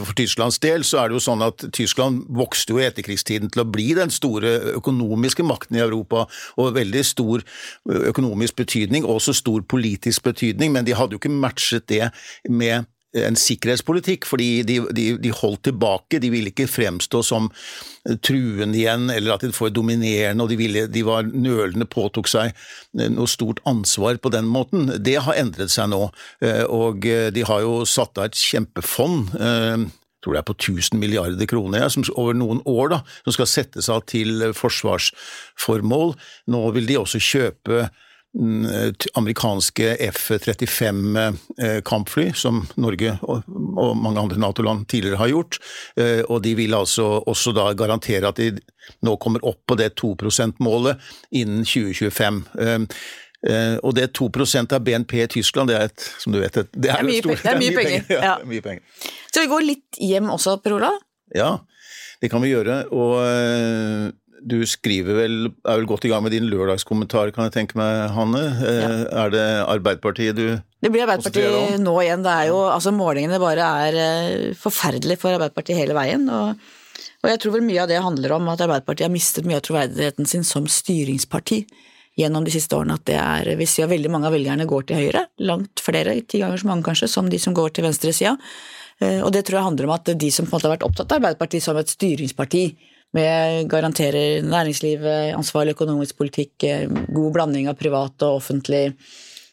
for 0.04 0.16
Tysklands 0.18 0.60
del 0.62 0.84
så 0.86 1.00
er 1.00 1.10
det 1.10 1.18
jo 1.18 1.24
sånn 1.24 1.42
at 1.42 1.64
Tyskland 1.74 2.26
vokste 2.36 2.74
jo 2.74 2.80
i 2.82 2.86
etterkrigstiden 2.86 3.50
til 3.50 3.64
å 3.64 3.68
bli 3.68 3.88
den 3.96 4.12
store 4.14 4.76
økonomiske 4.76 5.44
makten 5.46 5.78
i 5.78 5.82
Europa, 5.82 6.26
og 6.60 6.74
veldig 6.76 7.04
stor 7.06 7.44
økonomisk 8.12 8.60
betydning. 8.60 9.08
også 9.08 9.29
så 9.30 9.36
stor 9.42 9.66
politisk 9.70 10.26
betydning, 10.26 10.74
men 10.74 10.86
de 10.86 10.96
hadde 10.98 11.16
jo 11.16 11.22
ikke 11.22 11.32
matchet 11.32 11.86
det 11.90 12.10
med 12.50 12.88
en 13.18 13.34
sikkerhetspolitikk, 13.34 14.26
fordi 14.28 14.62
de, 14.62 14.76
de, 14.94 15.06
de, 15.18 15.32
holdt 15.34 15.64
tilbake. 15.66 16.20
De 16.22 16.30
ville 16.30 16.52
ikke 16.52 16.68
fremstå 16.70 17.22
som 17.26 17.48
truende 18.22 18.78
igjen, 18.78 19.08
eller 19.10 19.34
at 19.34 19.42
de 19.42 19.50
får 19.54 19.72
dominerende, 19.74 20.44
og 20.44 20.52
de, 20.52 20.58
ville, 20.60 20.84
de 20.86 21.02
var 21.06 21.26
nølende, 21.26 21.88
påtok 21.90 22.30
seg 22.30 22.54
noe 22.94 23.30
stort 23.30 23.62
ansvar 23.66 24.20
på 24.22 24.30
den 24.30 24.46
måten. 24.50 24.92
Det 25.02 25.18
har 25.26 25.40
endret 25.40 25.74
seg 25.74 25.90
nå, 25.90 26.04
eh, 26.44 26.62
og 26.70 27.02
de 27.34 27.46
har 27.46 27.64
jo 27.66 27.80
satt 27.88 28.20
av 28.20 28.30
et 28.30 28.38
kjempefond 28.38 29.34
eh, 29.40 29.88
tror 30.20 30.36
det 30.36 30.42
er 30.42 30.48
på 30.50 30.56
1000 30.58 31.00
milliarder 31.00 31.48
kroner 31.48 31.86
som, 31.88 32.04
over 32.12 32.36
noen 32.36 32.60
år, 32.68 32.90
da, 32.92 33.00
som 33.24 33.36
skal 33.38 33.48
settes 33.48 33.88
av 33.92 34.04
til 34.10 34.50
forsvarsformål. 34.56 36.12
Nå 36.52 36.60
vil 36.76 36.90
de 36.90 36.98
også 37.00 37.22
kjøpe 37.24 37.86
amerikanske 39.14 39.96
F-35-kampfly, 40.06 42.26
eh, 42.26 42.32
som 42.32 42.66
Norge 42.78 43.18
og 43.26 43.42
mange 43.98 44.20
andre 44.22 44.38
Nato-land 44.38 44.86
tidligere 44.88 45.16
har 45.18 45.28
gjort. 45.32 45.58
Eh, 45.98 46.22
og 46.28 46.42
de 46.44 46.54
vil 46.58 46.74
altså 46.74 47.22
også 47.26 47.52
da 47.56 47.72
garantere 47.74 48.28
at 48.30 48.36
de 48.38 48.52
nå 49.06 49.16
kommer 49.22 49.44
opp 49.46 49.66
på 49.66 49.74
det 49.78 49.94
2 49.98 50.16
%-målet 50.30 50.96
innen 51.42 51.64
2025. 51.66 52.44
Eh, 53.48 53.76
og 53.82 53.94
det 53.96 54.12
2% 54.18 54.72
av 54.76 54.80
BNP 54.84 55.22
i 55.24 55.26
Tyskland, 55.38 55.68
det 55.72 55.76
er 55.78 55.84
et, 55.88 56.00
som 56.20 56.32
du 56.32 56.38
vet, 56.42 56.54
det 56.54 56.60
er, 56.60 56.66
det 56.76 56.90
er, 56.92 57.02
mye, 57.08 57.20
stor, 57.22 57.36
det 57.42 57.50
er 57.50 57.58
mye, 57.58 57.76
penger. 57.76 58.00
penger. 58.06 58.22
Ja, 58.22 58.38
mye 58.46 58.62
penger. 58.62 58.82
Så 59.32 59.40
vi 59.42 59.46
går 59.50 59.62
litt 59.66 59.90
hjem 59.98 60.30
også, 60.30 60.56
Per 60.62 60.72
Olav? 60.78 60.96
Ja, 61.34 61.58
det 62.20 62.28
kan 62.30 62.42
vi 62.44 62.50
gjøre. 62.52 62.84
Og 62.94 63.12
du 64.42 64.58
skriver 64.68 65.16
vel, 65.18 65.36
er 65.50 65.78
vel 65.80 65.86
godt 65.88 66.06
i 66.06 66.10
gang 66.12 66.22
med 66.24 66.34
din 66.34 66.48
lørdagskommentar, 66.50 67.32
kan 67.34 67.46
jeg 67.46 67.54
tenke 67.54 67.78
meg, 67.80 68.10
Hanne. 68.14 68.42
Eh, 68.64 68.80
ja. 68.80 68.90
Er 69.24 69.34
det 69.34 69.46
Arbeiderpartiet 69.66 70.38
du 70.38 70.46
Det 70.80 70.90
blir 70.90 71.04
Arbeiderpartiet 71.04 71.80
nå 71.82 71.94
igjen. 72.02 72.24
Det 72.24 72.32
er 72.34 72.50
jo, 72.50 72.62
altså 72.70 72.92
Målingene 72.94 73.40
bare 73.42 73.68
er 73.86 74.00
eh, 74.04 74.48
forferdelige 74.58 75.20
for 75.20 75.36
Arbeiderpartiet 75.36 75.78
hele 75.80 75.96
veien. 75.96 76.26
Og, 76.32 76.58
og, 77.20 77.30
jeg 77.32 77.42
tror 77.42 77.56
vel 77.58 77.68
mye 77.68 77.84
av 77.84 77.92
det 77.92 78.02
handler 78.02 78.36
om 78.38 78.50
at 78.52 78.64
Arbeiderpartiet 78.66 79.08
har 79.08 79.14
mistet 79.14 79.48
mye 79.48 79.60
av 79.60 79.64
troverdigheten 79.68 80.28
sin 80.30 80.46
som 80.46 80.68
styringsparti 80.70 81.62
gjennom 82.18 82.44
de 82.44 82.52
siste 82.54 82.76
årene. 82.76 82.98
At 82.98 83.06
det 83.08 83.18
er, 83.20 83.54
vi 83.60 83.68
ser 83.70 83.90
veldig 83.92 84.12
mange 84.12 84.30
av 84.30 84.36
velgerne 84.36 84.68
går 84.68 84.88
til 84.88 85.04
høyre, 85.04 85.26
langt 85.46 85.84
flere, 85.84 86.18
ti 86.26 86.42
ganger 86.42 86.60
så 86.60 86.70
mange 86.72 86.86
kanskje, 86.88 87.10
som 87.12 87.30
de 87.30 87.40
som 87.40 87.56
går 87.56 87.76
til 87.76 87.86
venstresida. 87.88 88.36
Eh, 89.00 89.20
og 89.24 89.32
det 89.34 89.46
tror 89.46 89.60
jeg 89.60 89.68
handler 89.70 89.88
om 89.88 89.96
at 89.96 90.12
de 90.12 90.30
som 90.32 90.46
på 90.46 90.54
en 90.54 90.58
måte 90.58 90.68
har 90.68 90.76
vært 90.76 90.88
opptatt 90.88 91.12
av 91.12 91.20
Arbeiderpartiet 91.20 91.64
som 91.64 91.78
et 91.80 91.92
styringsparti, 91.92 92.64
med 93.16 93.66
garanterer 93.70 94.44
næringslivet, 94.46 95.34
ansvarlig 95.34 95.74
økonomisk 95.74 96.16
politikk, 96.20 96.54
eh, 96.64 96.86
god 96.88 97.32
blanding 97.34 97.68
av 97.68 97.78
privat 97.80 98.22
og 98.22 98.38
offentlig. 98.38 98.94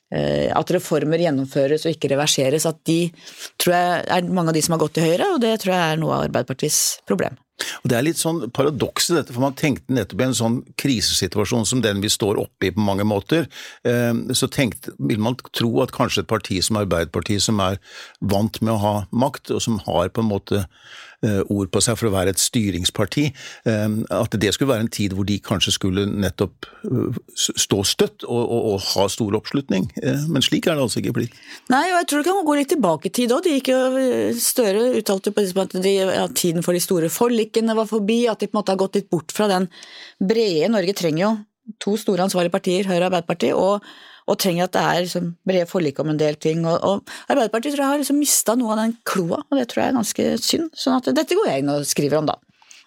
Eh, 0.07 0.47
at 0.55 0.69
reformer 0.71 1.19
gjennomføres 1.19 1.83
og 1.83 1.91
ikke 1.91 2.13
reverseres. 2.13 2.67
At 2.69 2.79
de 2.87 3.09
tror 3.59 3.73
jeg 3.75 4.05
er 4.07 4.29
mange 4.31 4.53
av 4.53 4.55
de 4.55 4.63
som 4.63 4.77
har 4.77 4.85
gått 4.85 4.95
til 4.99 5.09
høyre, 5.09 5.33
og 5.33 5.41
det 5.43 5.57
tror 5.59 5.75
jeg 5.75 5.83
er 5.83 5.99
noe 5.99 6.15
av 6.15 6.29
Arbeiderpartiets 6.29 7.01
problem. 7.09 7.35
Og 7.83 7.89
Det 7.89 7.97
er 7.97 8.05
litt 8.05 8.19
sånn 8.19 8.51
paradoks 8.53 9.09
i 9.09 9.15
dette, 9.17 9.33
for 9.33 9.41
man 9.41 9.57
tenkte 9.57 9.93
nettopp 9.93 10.21
i 10.21 10.27
en 10.27 10.37
sånn 10.37 10.57
krisesituasjon 10.79 11.65
som 11.65 11.81
den 11.81 12.03
vi 12.03 12.11
står 12.13 12.37
oppe 12.39 12.69
i 12.69 12.71
på 12.71 12.83
mange 12.85 13.03
måter, 13.07 13.49
eh, 13.83 14.13
så 14.37 14.47
tenkte, 14.47 14.93
vil 14.99 15.19
man 15.19 15.35
tro 15.51 15.71
at 15.81 15.91
kanskje 15.95 16.23
et 16.23 16.29
parti 16.29 16.61
som 16.63 16.77
Arbeiderpartiet, 16.77 17.41
som 17.41 17.59
er 17.59 17.79
vant 18.21 18.61
med 18.61 18.75
å 18.75 18.83
ha 18.83 18.95
makt, 19.11 19.51
og 19.51 19.61
som 19.61 19.79
har 19.89 20.09
på 20.09 20.21
en 20.21 20.31
måte 20.31 20.67
ord 21.25 21.71
på 21.73 21.81
seg 21.81 21.97
for 21.97 22.09
å 22.09 22.13
være 22.13 22.33
et 22.35 22.41
styringsparti, 22.41 23.25
eh, 23.69 23.95
at 24.13 24.37
det 24.37 24.51
skulle 24.53 24.73
være 24.73 24.85
en 24.85 24.91
tid 24.93 25.15
hvor 25.17 25.25
de 25.27 25.39
kanskje 25.41 25.73
skulle 25.73 26.05
nettopp 26.09 26.67
eh, 26.85 27.17
stå 27.33 27.81
støtt 27.87 28.27
og, 28.27 28.43
og, 28.43 28.69
og 28.73 28.85
ha 28.91 29.07
stor 29.11 29.37
oppslutning. 29.39 29.89
Men 30.29 30.45
slik 30.45 30.67
er 30.67 30.77
det 30.77 30.85
altså 30.85 31.01
ikke 31.01 31.15
blitt. 31.17 31.37
Nei, 31.73 31.85
og 31.91 31.99
jeg 32.01 32.09
tror 32.11 32.23
det 32.23 32.29
kan 32.29 32.47
gå 32.47 32.57
litt 32.59 32.71
tilbake 32.75 33.09
i 33.09 33.15
tid 33.17 33.33
òg. 33.35 33.49
Støre 34.41 34.85
uttalte 34.99 35.33
på 35.33 35.45
at 35.63 35.77
de, 35.81 35.93
ja, 35.97 36.27
tiden 36.29 36.65
for 36.65 36.77
de 36.77 36.83
store 36.83 37.09
forlikene 37.13 37.75
var 37.77 37.89
forbi, 37.89 38.23
at 38.29 38.41
de 38.41 38.49
på 38.49 38.55
en 38.55 38.61
måte 38.61 38.75
har 38.75 38.81
gått 38.81 38.99
litt 38.99 39.11
bort 39.13 39.33
fra 39.33 39.49
den 39.51 39.69
brede 40.21 40.69
Norge 40.71 40.93
trenger 40.97 41.23
jo 41.23 41.31
to 41.83 41.97
store 41.99 42.23
ansvarlige 42.23 42.53
partier, 42.53 42.87
Høyre 42.87 43.07
og 43.07 43.09
Arbeiderpartiet. 43.09 43.55
og 43.55 43.83
og 44.27 44.39
trenger 44.41 44.67
at 44.67 44.75
det 44.75 44.83
er 44.83 45.05
liksom 45.05 45.29
brede 45.47 45.69
forlik 45.69 46.01
om 46.03 46.11
en 46.11 46.19
del 46.19 46.35
ting. 46.41 46.65
Og, 46.67 46.77
og 46.83 47.31
Arbeiderpartiet 47.31 47.75
tror 47.75 47.85
jeg 47.85 47.93
har 47.93 48.03
liksom 48.03 48.19
mista 48.19 48.57
noe 48.59 48.75
av 48.75 48.83
den 48.83 48.97
kloa, 49.07 49.39
og 49.45 49.59
det 49.59 49.69
tror 49.71 49.83
jeg 49.83 49.93
er 49.93 49.99
ganske 50.01 50.27
synd. 50.43 50.69
sånn 50.75 50.99
at 50.99 51.09
dette 51.15 51.37
går 51.37 51.49
jeg 51.51 51.63
inn 51.63 51.73
og 51.73 51.87
skriver 51.87 52.21
om, 52.21 52.29
da. 52.33 52.37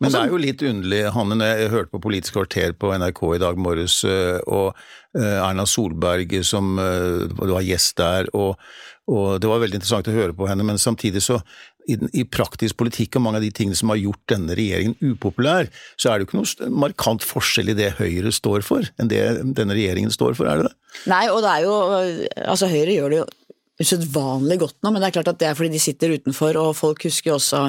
Men 0.00 0.14
det 0.14 0.20
er 0.20 0.30
jo 0.32 0.38
litt 0.40 0.62
underlig, 0.64 1.00
Hanne, 1.12 1.36
jeg 1.44 1.72
hørte 1.74 1.92
på 1.92 2.00
Politisk 2.06 2.38
kvarter 2.38 2.72
på 2.72 2.92
NRK 2.96 3.18
i 3.36 3.40
dag 3.42 3.58
morges, 3.60 3.98
eh, 4.08 4.38
og 4.48 4.70
eh, 5.18 5.36
Erna 5.36 5.66
Solberg 5.68 6.32
som 6.46 6.78
eh, 6.80 7.26
var 7.36 7.66
gjest 7.66 7.98
der, 8.00 8.30
og, 8.32 8.56
og 9.12 9.42
det 9.44 9.50
var 9.50 9.60
veldig 9.60 9.76
interessant 9.76 10.08
å 10.08 10.16
høre 10.16 10.36
på 10.36 10.48
henne, 10.48 10.64
men 10.64 10.80
samtidig 10.80 11.20
så 11.26 11.42
i, 11.92 11.98
i, 12.22 12.24
praktisk 12.24 12.78
politikk 12.80 13.18
og 13.18 13.26
mange 13.26 13.40
av 13.40 13.46
de 13.46 13.52
tingene 13.54 13.78
som 13.78 13.92
har 13.92 14.00
gjort 14.00 14.22
denne 14.32 14.56
regjeringen 14.58 14.96
upopulær, 15.12 15.70
så 16.00 16.10
er 16.10 16.18
det 16.18 16.26
jo 16.26 16.30
ikke 16.30 16.40
noe 16.40 16.70
markant 16.86 17.26
forskjell 17.26 17.72
i 17.72 17.78
det 17.78 17.92
Høyre 17.98 18.32
står 18.34 18.64
for, 18.66 18.86
enn 19.00 19.10
det 19.10 19.22
denne 19.58 19.76
regjeringen 19.76 20.14
står 20.14 20.38
for, 20.38 20.50
er 20.50 20.62
det 20.62 20.70
det? 20.70 20.76
Nei, 21.10 21.26
og 21.30 21.44
det 21.44 21.52
er 21.52 21.66
jo 21.68 21.76
Altså, 22.50 22.66
Høyre 22.70 22.96
gjør 22.96 23.12
det 23.12 23.20
jo 23.20 23.28
usedvanlig 23.80 24.58
godt 24.60 24.76
nå, 24.84 24.92
men 24.92 25.00
det 25.00 25.08
er 25.08 25.14
klart 25.16 25.30
at 25.32 25.40
det 25.40 25.48
er 25.48 25.56
fordi 25.56 25.72
de 25.74 25.82
sitter 25.82 26.14
utenfor, 26.18 26.56
og 26.60 26.74
folk 26.76 27.04
husker 27.06 27.34
også 27.36 27.62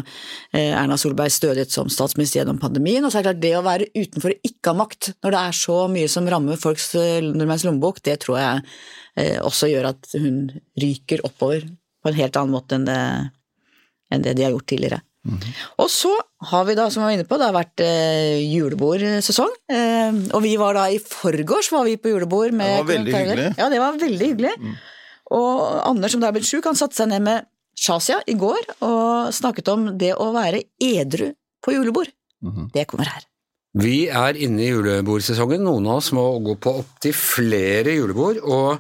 eh, 0.52 0.74
Erna 0.76 0.98
Solbergs 1.00 1.40
stødighet 1.40 1.72
som 1.74 1.92
statsminister 1.92 2.42
gjennom 2.42 2.60
pandemien. 2.62 3.06
Og 3.06 3.14
så 3.14 3.20
er 3.20 3.24
det 3.24 3.30
klart 3.32 3.44
det 3.46 3.54
å 3.58 3.66
være 3.66 3.90
utenfor 3.96 4.36
og 4.36 4.50
ikke 4.50 4.74
ha 4.74 4.80
makt 4.82 5.12
når 5.24 5.36
det 5.36 5.44
er 5.44 5.60
så 5.62 5.78
mye 5.92 6.10
som 6.12 6.28
rammer 6.32 6.60
folks 6.62 6.90
eh, 7.00 7.20
nordmenns 7.24 7.66
lommebok, 7.68 8.02
det 8.04 8.20
tror 8.26 8.42
jeg 8.42 8.66
eh, 9.24 9.38
også 9.40 9.72
gjør 9.72 9.94
at 9.94 10.12
hun 10.20 10.42
ryker 10.84 11.24
oppover 11.28 11.70
på 12.02 12.12
en 12.12 12.18
helt 12.18 12.40
annen 12.40 12.56
måte 12.58 12.78
enn 12.78 12.90
det, 12.90 13.02
enn 14.12 14.26
det 14.26 14.36
de 14.38 14.46
har 14.46 14.54
gjort 14.56 14.70
tidligere. 14.70 15.02
Mm 15.22 15.38
-hmm. 15.38 15.54
Og 15.78 15.90
så 15.90 16.12
har 16.50 16.66
vi 16.66 16.76
da, 16.76 16.90
som 16.90 17.02
vi 17.02 17.06
var 17.06 17.14
inne 17.14 17.30
på, 17.30 17.38
det 17.38 17.46
har 17.46 17.54
vært 17.54 17.80
eh, 17.80 18.42
julebordsesong. 18.54 19.52
Eh, 19.70 20.14
og 20.34 20.42
vi 20.42 20.56
var 20.58 20.74
da 20.74 20.90
i 20.90 21.00
forgårs 21.00 21.72
var 21.72 21.86
vi 21.86 21.98
på 21.98 22.10
julebord 22.10 22.52
med 22.52 22.68
Det 22.68 22.78
var 22.78 22.94
veldig 22.94 23.14
hyggelig. 23.14 23.54
Ja, 23.58 23.70
det 23.70 23.80
var 23.80 24.00
veldig 24.00 24.28
hyggelig. 24.28 24.54
Mm. 24.60 24.76
Og 25.32 25.88
Anders, 25.88 26.12
som 26.12 26.22
da 26.22 26.28
er 26.28 26.32
blitt 26.32 26.50
sjuk, 26.50 26.66
han 26.66 26.76
satte 26.76 26.96
seg 26.96 27.08
ned 27.08 27.22
med 27.22 27.46
Shazia 27.78 28.20
i 28.28 28.34
går 28.34 28.82
og 28.82 29.34
snakket 29.34 29.68
om 29.68 29.98
det 29.98 30.14
å 30.16 30.32
være 30.34 30.64
edru 30.80 31.32
på 31.64 31.72
julebord. 31.72 32.10
Mm 32.42 32.52
-hmm. 32.52 32.72
Det 32.74 32.88
kommer 32.88 33.06
her. 33.06 33.24
Vi 33.74 34.10
er 34.10 34.36
inne 34.36 34.64
i 34.64 34.68
julebordsesongen. 34.68 35.64
Noen 35.64 35.88
av 35.88 36.02
oss 36.02 36.12
må 36.12 36.40
gå 36.40 36.56
på 36.56 36.74
opptil 36.82 37.14
flere 37.14 37.94
julebord. 37.96 38.38
og 38.44 38.80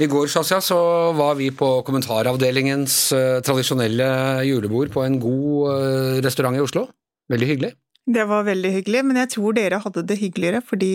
i 0.00 0.08
går 0.08 0.30
Shazia, 0.32 0.60
så 0.64 0.78
var 1.16 1.36
vi 1.36 1.50
på 1.52 1.68
kommentaravdelingens 1.84 2.96
uh, 3.12 3.40
tradisjonelle 3.44 4.08
julebord 4.48 4.92
på 4.94 5.04
en 5.04 5.18
god 5.20 5.68
uh, 5.68 6.18
restaurant 6.24 6.56
i 6.56 6.62
Oslo. 6.64 6.86
Veldig 7.30 7.48
hyggelig. 7.50 7.72
Det 8.10 8.24
var 8.26 8.46
veldig 8.48 8.72
hyggelig, 8.78 9.04
men 9.06 9.20
jeg 9.20 9.32
tror 9.36 9.56
dere 9.58 9.82
hadde 9.84 10.06
det 10.08 10.18
hyggeligere 10.22 10.62
fordi 10.66 10.90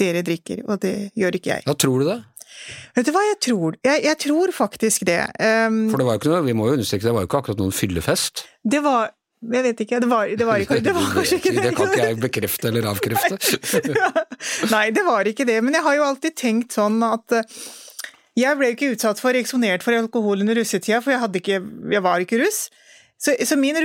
dere 0.00 0.24
drikker, 0.24 0.64
og 0.66 0.80
det 0.82 0.94
gjør 1.18 1.36
ikke 1.36 1.52
jeg. 1.52 1.66
Ja, 1.68 1.76
tror 1.76 2.00
du 2.00 2.08
det? 2.08 2.18
Vet 2.96 3.06
du 3.06 3.12
hva 3.14 3.22
jeg 3.28 3.38
tror? 3.44 3.76
Jeg, 3.84 4.02
jeg 4.08 4.18
tror 4.24 4.52
faktisk 4.56 5.04
det. 5.08 5.20
Um, 5.36 5.82
For 5.92 6.00
det 6.00 6.08
var 6.08 6.16
jo 6.16 6.22
ikke 6.22 6.32
noe, 6.32 6.42
vi 6.48 6.56
må 6.56 6.68
jo 6.68 6.78
understreke, 6.78 7.06
det 7.06 7.14
var 7.16 7.24
jo 7.24 7.30
ikke 7.30 7.42
akkurat 7.44 7.60
noen 7.60 7.76
fyllefest? 7.76 8.44
Det 8.64 8.82
var 8.84 9.12
jeg 9.40 9.64
vet 9.64 9.78
ikke, 9.86 10.00
det 10.04 10.08
var, 10.10 10.28
det 10.36 10.46
var, 10.46 10.60
ikke, 10.60 10.80
det 10.84 10.92
var 10.98 11.12
kanskje 11.14 11.38
ikke 11.40 11.52
det. 11.56 11.62
Det 11.64 11.76
kan 11.76 11.92
ikke 11.92 12.08
jeg 12.08 12.18
bekrefte 12.20 12.68
eller 12.68 12.88
avkrefte. 12.92 13.38
Nei, 14.74 14.86
det 14.96 15.04
var 15.06 15.30
ikke 15.30 15.46
det, 15.48 15.60
men 15.64 15.76
jeg 15.78 15.86
har 15.86 15.96
jo 15.96 16.08
alltid 16.10 16.36
tenkt 16.36 16.76
sånn 16.76 16.98
at 17.06 17.38
eh, 17.38 17.62
jeg 18.40 18.58
ble 18.58 18.72
ikke 18.74 18.92
utsatt 18.94 19.20
for, 19.22 19.36
eksponert 19.36 19.84
for 19.86 19.96
alkohol 19.96 20.42
under 20.44 20.58
russetida, 20.60 21.00
for 21.04 21.14
jeg, 21.14 21.30
ikke, 21.40 21.60
jeg 21.94 22.04
var 22.04 22.24
ikke 22.24 22.40
russ. 22.42 22.68
Så, 23.20 23.34
så 23.44 23.56
min, 23.60 23.76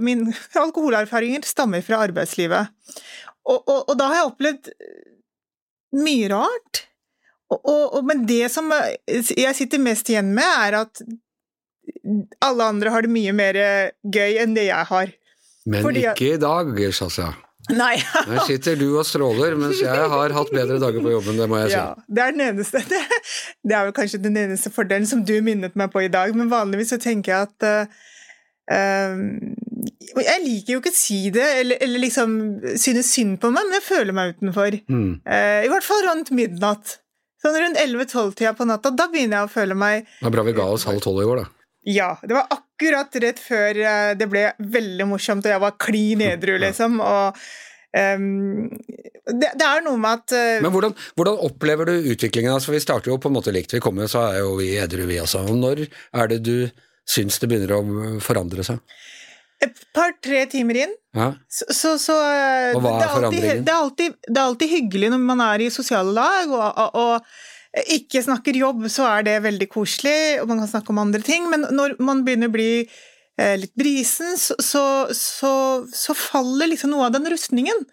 min 0.00 0.26
alkoholerfaringer 0.64 1.46
stammer 1.46 1.82
fra 1.82 2.04
arbeidslivet. 2.06 2.72
Og, 3.46 3.62
og, 3.62 3.80
og 3.90 3.94
da 3.98 4.10
har 4.10 4.20
jeg 4.20 4.30
opplevd 4.32 4.70
mye 5.96 6.30
rart. 6.32 6.82
Og, 7.46 8.00
men 8.02 8.24
det 8.26 8.48
som 8.50 8.72
jeg 9.06 9.54
sitter 9.54 9.82
mest 9.82 10.08
igjen 10.10 10.32
med, 10.34 10.50
er 10.66 10.80
at 10.80 11.02
alle 12.42 12.66
andre 12.66 12.90
har 12.90 13.06
det 13.06 13.12
mye 13.14 13.34
mer 13.36 13.58
gøy 14.02 14.40
enn 14.42 14.56
det 14.56 14.66
jeg 14.66 14.90
har. 14.90 15.12
Men 15.66 15.82
Fordi 15.86 16.02
ikke 16.10 16.32
i 16.34 16.40
dag, 16.42 16.74
Shazia. 16.94 17.32
Nei. 17.74 17.96
Her 17.98 18.44
sitter 18.46 18.76
du 18.78 18.92
og 18.92 19.06
stråler, 19.06 19.56
mens 19.58 19.80
jeg 19.82 20.10
har 20.10 20.34
hatt 20.34 20.50
bedre 20.54 20.78
dager 20.82 21.02
på 21.02 21.10
jobben, 21.16 21.38
det 21.40 21.48
må 21.50 21.58
jeg 21.64 21.72
si. 21.72 21.78
Ja, 21.80 21.94
det 22.06 22.22
er 22.22 22.34
den 22.36 22.44
eneste, 22.44 22.82
det, 22.92 23.00
det, 23.66 23.74
er 23.74 23.88
vel 23.88 23.96
kanskje 23.96 24.22
den 24.22 24.38
eneste 24.38 24.70
fordelen 24.74 25.08
som 25.08 25.24
du 25.26 25.34
minnet 25.44 25.74
meg 25.78 25.90
på 25.92 26.04
i 26.04 26.12
dag, 26.12 26.34
men 26.38 26.52
vanligvis 26.52 26.94
så 26.94 27.00
tenker 27.02 27.32
jeg 27.32 27.48
at 27.48 27.66
uh, 28.70 29.32
Jeg 30.16 30.44
liker 30.44 30.76
jo 30.76 30.82
ikke 30.82 30.94
å 30.94 30.98
si 30.98 31.18
det, 31.34 31.48
eller, 31.62 31.82
eller, 31.82 32.02
liksom 32.06 32.36
synes 32.78 33.10
synd 33.10 33.40
på 33.42 33.50
meg, 33.54 33.66
men 33.66 33.80
jeg 33.80 33.86
føler 33.88 34.16
meg 34.16 34.36
utenfor. 34.36 34.78
Mm. 34.86 35.10
Uh, 35.26 35.60
I 35.66 35.72
hvert 35.72 35.86
fall 35.88 36.06
rundt 36.06 36.32
midnatt. 36.34 37.00
Sånn 37.42 37.58
rundt 37.60 37.78
11-12-tida 37.82 38.54
på 38.56 38.66
natta, 38.66 38.94
da 38.94 39.10
begynner 39.12 39.42
jeg 39.42 39.48
å 39.48 39.52
føle 39.52 39.76
meg 39.78 40.06
Det 40.08 40.30
er 40.30 40.34
bra 40.34 40.46
vi 40.46 40.56
ga 40.56 40.70
oss 40.72 40.86
halv 40.88 41.02
tolv 41.04 41.20
i 41.22 41.28
går, 41.28 41.42
da. 41.42 41.52
Ja. 41.86 42.08
Det 42.22 42.34
var 42.34 42.48
akkurat 42.50 43.18
rett 43.22 43.38
før 43.38 43.78
eh, 43.78 44.14
det 44.18 44.26
ble 44.30 44.48
veldig 44.58 45.06
morsomt, 45.12 45.46
og 45.46 45.54
jeg 45.54 45.62
var 45.62 45.76
klin 45.78 46.24
edru, 46.26 46.56
liksom. 46.58 46.98
Og 47.04 47.38
um, 47.96 48.68
det, 49.26 49.52
det, 49.58 49.66
er 49.66 49.84
noe 49.86 49.98
med 49.98 50.20
at 50.20 50.34
uh, 50.36 50.62
Men 50.64 50.72
hvordan, 50.74 50.96
hvordan, 51.18 51.38
opplever 51.48 51.90
du 51.90 52.10
utviklingen? 52.12 52.52
Altså, 52.54 52.74
vi 52.74 52.82
starter 52.82 53.10
jo 53.12 53.20
på 53.22 53.30
en 53.30 53.36
måte 53.38 53.54
likt. 53.54 53.74
Vi 53.74 53.82
kommer, 53.82 54.10
så 54.10 54.28
er 54.30 54.42
jo 54.44 54.54
vi 54.60 54.74
edru, 54.80 55.06
vi 55.08 55.20
også. 55.22 55.46
Og 55.50 55.58
når 55.58 55.86
er 55.86 56.30
det 56.34 56.42
du 56.46 56.56
syns 57.06 57.40
det 57.42 57.50
begynner 57.50 57.76
å 57.76 57.82
forandre 58.22 58.66
seg? 58.66 58.80
Et 59.64 59.84
par-tre 59.96 60.42
timer 60.52 60.82
inn, 60.84 60.94
ja. 61.16 61.30
så, 61.48 61.64
så, 61.72 61.90
så 62.00 62.14
Og 62.76 62.82
hva 62.84 62.96
er 63.00 63.12
forandringen? 63.14 63.62
Det 63.64 63.72
er, 63.72 63.78
alltid, 63.78 64.16
det 64.26 64.36
er, 64.36 64.42
alltid, 64.42 64.72
hyggelig 64.74 65.12
når 65.14 65.22
man 65.24 65.40
er 65.46 65.64
i 65.64 65.70
sosiale 65.72 66.12
lag 66.12 66.52
og, 66.52 66.82
og, 67.00 67.30
ikke 67.92 68.22
snakker 68.24 68.56
jobb, 68.56 68.84
så 68.92 69.04
er 69.08 69.24
det 69.26 69.40
veldig 69.44 69.66
koselig, 69.68 70.40
og 70.40 70.48
man 70.48 70.62
kan 70.62 70.70
snakke 70.70 70.92
om 70.92 71.00
andre 71.02 71.20
ting, 71.24 71.48
men 71.52 71.66
når 71.76 71.98
man 72.04 72.22
begynner 72.24 72.48
å 72.48 72.54
bli 72.54 72.70
eh, 72.84 72.86
litt 73.36 73.74
brisen, 73.76 74.36
så, 74.40 74.84
så, 75.12 75.50
så, 75.92 76.14
faller 76.16 76.70
liksom 76.70 76.94
noe 76.94 77.08
av 77.08 77.16
den 77.18 77.28
rustningen. 77.28 77.84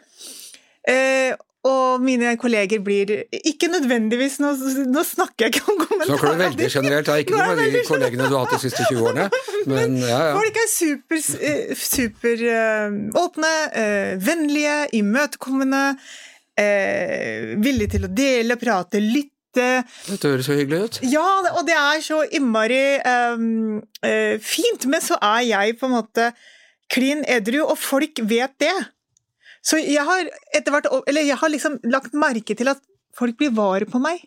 Eh, 0.88 1.34
og 1.64 2.02
mine 2.04 2.34
kolleger 2.36 2.82
blir 2.84 3.12
Ikke 3.32 3.70
nødvendigvis 3.72 4.34
Nå, 4.44 4.50
nå 4.92 5.04
snakker 5.08 5.46
jeg 5.46 5.54
ikke 5.54 5.70
om 5.72 5.78
kommentarer. 5.80 6.10
Snakker 6.10 6.34
du 6.34 6.42
veldig 6.42 6.68
generelt, 6.74 7.08
det 7.08 7.14
er 7.14 7.24
ikke 7.24 7.38
noe 7.38 7.56
med 7.56 7.78
de 7.78 7.84
kollegene 7.88 8.28
du 8.28 8.36
har 8.36 8.44
hatt 8.44 8.58
de 8.58 8.60
siste 8.66 8.88
20 8.90 9.06
årene. 9.08 9.30
Men, 9.72 9.96
ja, 10.02 10.20
ja. 10.28 10.34
Folk 10.36 10.60
er 10.60 10.68
super, 10.74 11.22
eh, 11.52 11.72
super 11.80 12.44
uh, 12.44 12.98
åpne, 13.24 13.54
vennlige, 14.28 14.76
imøtekommende, 15.00 15.84
villige 17.64 17.96
til 17.96 18.04
å 18.06 18.12
dele, 18.14 18.60
prate, 18.62 19.00
lytte. 19.02 19.33
Dette 19.62 20.32
høres 20.32 20.48
så 20.50 20.58
hyggelig 20.58 20.80
ut. 20.84 21.00
Ja, 21.12 21.28
og 21.54 21.64
det 21.68 21.76
er 21.78 22.02
så 22.04 22.24
innmari 22.34 22.82
um, 23.34 23.82
fint. 24.42 24.88
Men 24.90 25.04
så 25.04 25.20
er 25.22 25.44
jeg 25.48 25.78
på 25.80 25.90
en 25.90 25.96
måte 25.98 26.32
klin 26.94 27.24
edru, 27.30 27.62
og 27.66 27.78
folk 27.80 28.22
vet 28.30 28.56
det. 28.62 28.74
Så 29.64 29.80
jeg 29.80 30.04
har 30.04 30.28
etter 30.56 30.74
hvert 30.74 30.90
Eller 31.08 31.24
jeg 31.24 31.40
har 31.40 31.52
liksom 31.52 31.78
lagt 31.88 32.16
merke 32.18 32.56
til 32.58 32.68
at 32.74 32.82
folk 33.18 33.38
blir 33.40 33.54
vare 33.56 33.88
på 33.90 34.02
meg. 34.04 34.24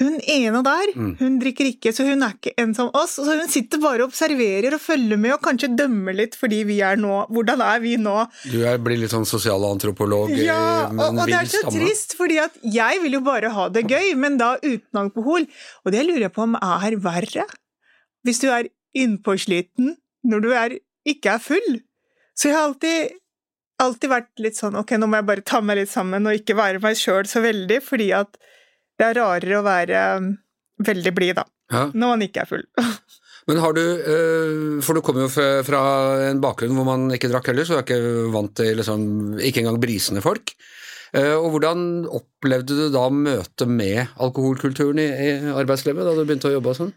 Hun 0.00 0.14
ene 0.24 0.62
der, 0.64 0.90
mm. 0.96 1.10
hun 1.18 1.34
drikker 1.40 1.66
ikke, 1.68 1.90
så 1.92 2.06
hun 2.06 2.24
er 2.24 2.32
ikke 2.32 2.54
en 2.62 2.70
som 2.76 2.88
oss. 2.96 3.18
Så 3.18 3.26
hun 3.28 3.50
sitter 3.52 3.80
bare 3.82 4.00
og 4.00 4.12
observerer 4.12 4.72
og 4.72 4.80
følger 4.80 5.20
med 5.20 5.34
og 5.34 5.42
kanskje 5.44 5.68
dømmer 5.76 6.16
litt 6.16 6.36
fordi 6.38 6.62
vi 6.68 6.78
er 6.84 6.96
nå 7.00 7.26
Hvordan 7.32 7.60
er 7.66 7.82
vi 7.82 7.98
nå? 8.00 8.14
Du 8.48 8.62
er, 8.64 8.80
blir 8.80 9.00
litt 9.02 9.12
sånn 9.12 9.28
sosialantropolog? 9.28 10.32
Ja, 10.40 10.88
og, 10.88 11.02
og 11.10 11.20
det 11.28 11.36
er 11.36 11.50
så 11.52 11.60
stamme. 11.66 11.76
trist, 11.76 12.16
fordi 12.16 12.40
at 12.40 12.56
jeg 12.64 13.02
vil 13.04 13.18
jo 13.18 13.24
bare 13.26 13.52
ha 13.52 13.68
det 13.72 13.84
gøy, 13.90 14.14
men 14.16 14.40
da 14.40 14.54
uten 14.62 15.02
alkohol. 15.04 15.44
Og 15.84 15.92
det 15.92 16.06
lurer 16.08 16.26
jeg 16.30 16.36
på 16.38 16.46
om 16.46 16.56
er 16.56 16.96
verre. 17.04 17.48
Hvis 18.24 18.40
du 18.40 18.48
er 18.48 18.70
innpåsliten 18.96 19.96
når 20.24 20.44
du 20.44 20.52
er, 20.56 20.78
ikke 21.08 21.36
er 21.36 21.42
full. 21.42 21.82
Så 22.38 22.48
jeg 22.48 22.56
har 22.56 22.70
alltid 22.70 23.18
alltid 23.82 24.12
vært 24.12 24.42
litt 24.42 24.58
sånn 24.58 24.76
ok, 24.78 24.94
nå 25.00 25.08
må 25.10 25.18
jeg 25.18 25.28
bare 25.28 25.44
ta 25.46 25.58
meg 25.64 25.80
litt 25.80 25.90
sammen 25.90 26.28
og 26.28 26.38
ikke 26.38 26.54
være 26.54 26.82
meg 26.82 26.98
sjøl 26.98 27.26
så 27.26 27.42
veldig, 27.42 27.80
fordi 27.82 28.12
at 28.14 28.38
det 29.02 29.08
er 29.10 29.18
rarere 29.18 29.58
å 29.58 29.66
være 29.66 30.04
um, 30.22 30.30
veldig 30.86 31.12
blid, 31.16 31.34
da. 31.40 31.46
Ja. 31.72 31.88
Når 31.90 32.14
man 32.14 32.24
ikke 32.26 32.44
er 32.44 32.50
full. 32.50 32.64
Men 33.50 33.58
har 33.58 33.74
du, 33.74 33.82
øh, 33.82 34.82
for 34.86 34.94
du 34.94 35.02
kommer 35.02 35.26
jo 35.26 35.30
fra 35.66 35.80
en 36.28 36.38
bakgrunn 36.42 36.76
hvor 36.78 36.86
man 36.86 37.08
ikke 37.10 37.30
drakk 37.32 37.50
heller, 37.50 37.66
så 37.66 37.74
du 37.74 37.80
er 37.80 37.86
ikke 37.88 38.28
vant 38.30 38.52
til 38.60 38.76
liksom, 38.78 39.02
ikke 39.42 39.64
engang 39.64 39.80
brisende 39.82 40.22
folk. 40.22 40.54
Eh, 41.12 41.34
og 41.34 41.50
hvordan 41.52 42.06
opplevde 42.06 42.76
du 42.78 42.84
da 42.94 43.08
møtet 43.12 43.68
med 43.68 44.14
alkoholkulturen 44.22 45.00
i, 45.02 45.08
arbeidslivet, 45.52 46.06
da 46.06 46.14
du 46.14 46.22
begynte 46.22 46.52
å 46.52 46.54
jobbe 46.54 46.72
og 46.72 46.78
sånn? 46.78 46.94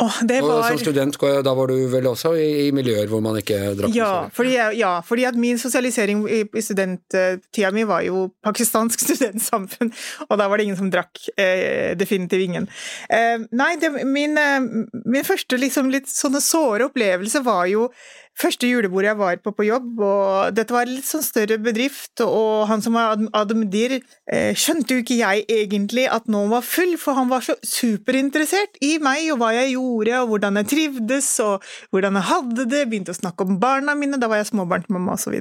Oh, 0.00 0.18
var... 0.24 0.46
Og 0.48 0.64
som 0.70 0.78
student, 0.80 1.18
da 1.44 1.52
var 1.56 1.68
du 1.68 1.76
vel 1.92 2.06
også 2.08 2.32
i, 2.40 2.48
i 2.66 2.70
miljøer 2.74 3.10
hvor 3.10 3.20
man 3.24 3.36
ikke 3.40 3.58
drakk? 3.76 3.94
Ja, 3.96 4.28
fordi, 4.32 4.54
ja, 4.78 4.92
fordi 5.04 5.26
at 5.28 5.36
min 5.38 5.60
sosialisering 5.60 6.24
i, 6.32 6.42
studenttida 6.64 7.72
mi 7.74 7.84
var 7.88 8.04
jo 8.06 8.30
pakistansk 8.44 9.02
studentsamfunn, 9.06 9.92
og 10.28 10.40
da 10.40 10.48
var 10.48 10.58
det 10.58 10.68
ingen 10.68 10.80
som 10.80 10.90
drakk. 10.92 11.20
Eh, 11.36 11.92
definitivt 11.98 12.48
ingen. 12.48 12.70
Eh, 13.12 13.44
nei, 13.52 13.74
det, 13.82 13.92
min, 14.08 14.38
eh, 14.40 14.58
min, 15.04 15.28
første 15.28 15.60
liksom, 15.60 15.92
litt 15.92 16.10
sånne 16.10 16.40
såre 16.42 16.88
opplevelse 16.88 17.44
var 17.44 17.68
jo 17.70 17.90
første 18.38 18.68
julebord 18.68 19.04
jeg 19.04 19.18
var 19.18 19.40
på 19.44 19.52
på 19.52 19.66
jobb, 19.66 20.00
og 20.00 20.54
dette 20.56 20.72
var 20.72 20.86
en 20.86 20.94
litt 20.96 21.06
sånn 21.06 21.24
større 21.24 21.58
bedrift, 21.60 22.22
og 22.24 22.64
han 22.70 22.82
som 22.84 22.96
var 22.96 23.20
Ademdir, 23.36 23.98
eh, 24.32 24.56
skjønte 24.56 24.96
jo 24.96 25.02
ikke 25.02 25.18
jeg 25.20 25.44
egentlig 25.52 26.06
at 26.08 26.28
nå 26.32 26.46
var 26.48 26.64
full, 26.64 26.96
for 26.96 27.18
han 27.18 27.28
var 27.28 27.44
så 27.44 27.58
superinteressert 27.60 28.80
i 28.80 28.96
meg 29.04 29.28
og 29.34 29.42
hva 29.42 29.52
jeg 29.58 29.74
gjorde 29.74 29.81
gjorde, 29.82 30.22
og 30.22 30.32
hvordan 30.32 30.60
jeg 30.60 30.70
trivdes, 30.72 31.30
og 31.44 31.66
hvordan 31.94 32.18
jeg 32.18 32.28
hadde 32.30 32.66
det. 32.70 32.82
Begynte 32.90 33.14
å 33.14 33.18
snakke 33.18 33.46
om 33.46 33.58
barna 33.62 33.96
mine, 33.98 34.20
da 34.20 34.30
var 34.30 34.40
jeg 34.40 34.52
småbarnsmamma 34.52 35.16
osv. 35.18 35.38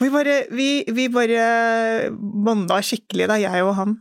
Vi 0.00 0.12
bare, 0.12 0.38
vi, 0.54 0.68
vi 0.96 1.08
bare 1.12 2.10
bonda 2.10 2.80
skikkelig, 2.84 3.28
da, 3.30 3.40
jeg 3.42 3.66
og 3.66 3.76
han. 3.80 3.98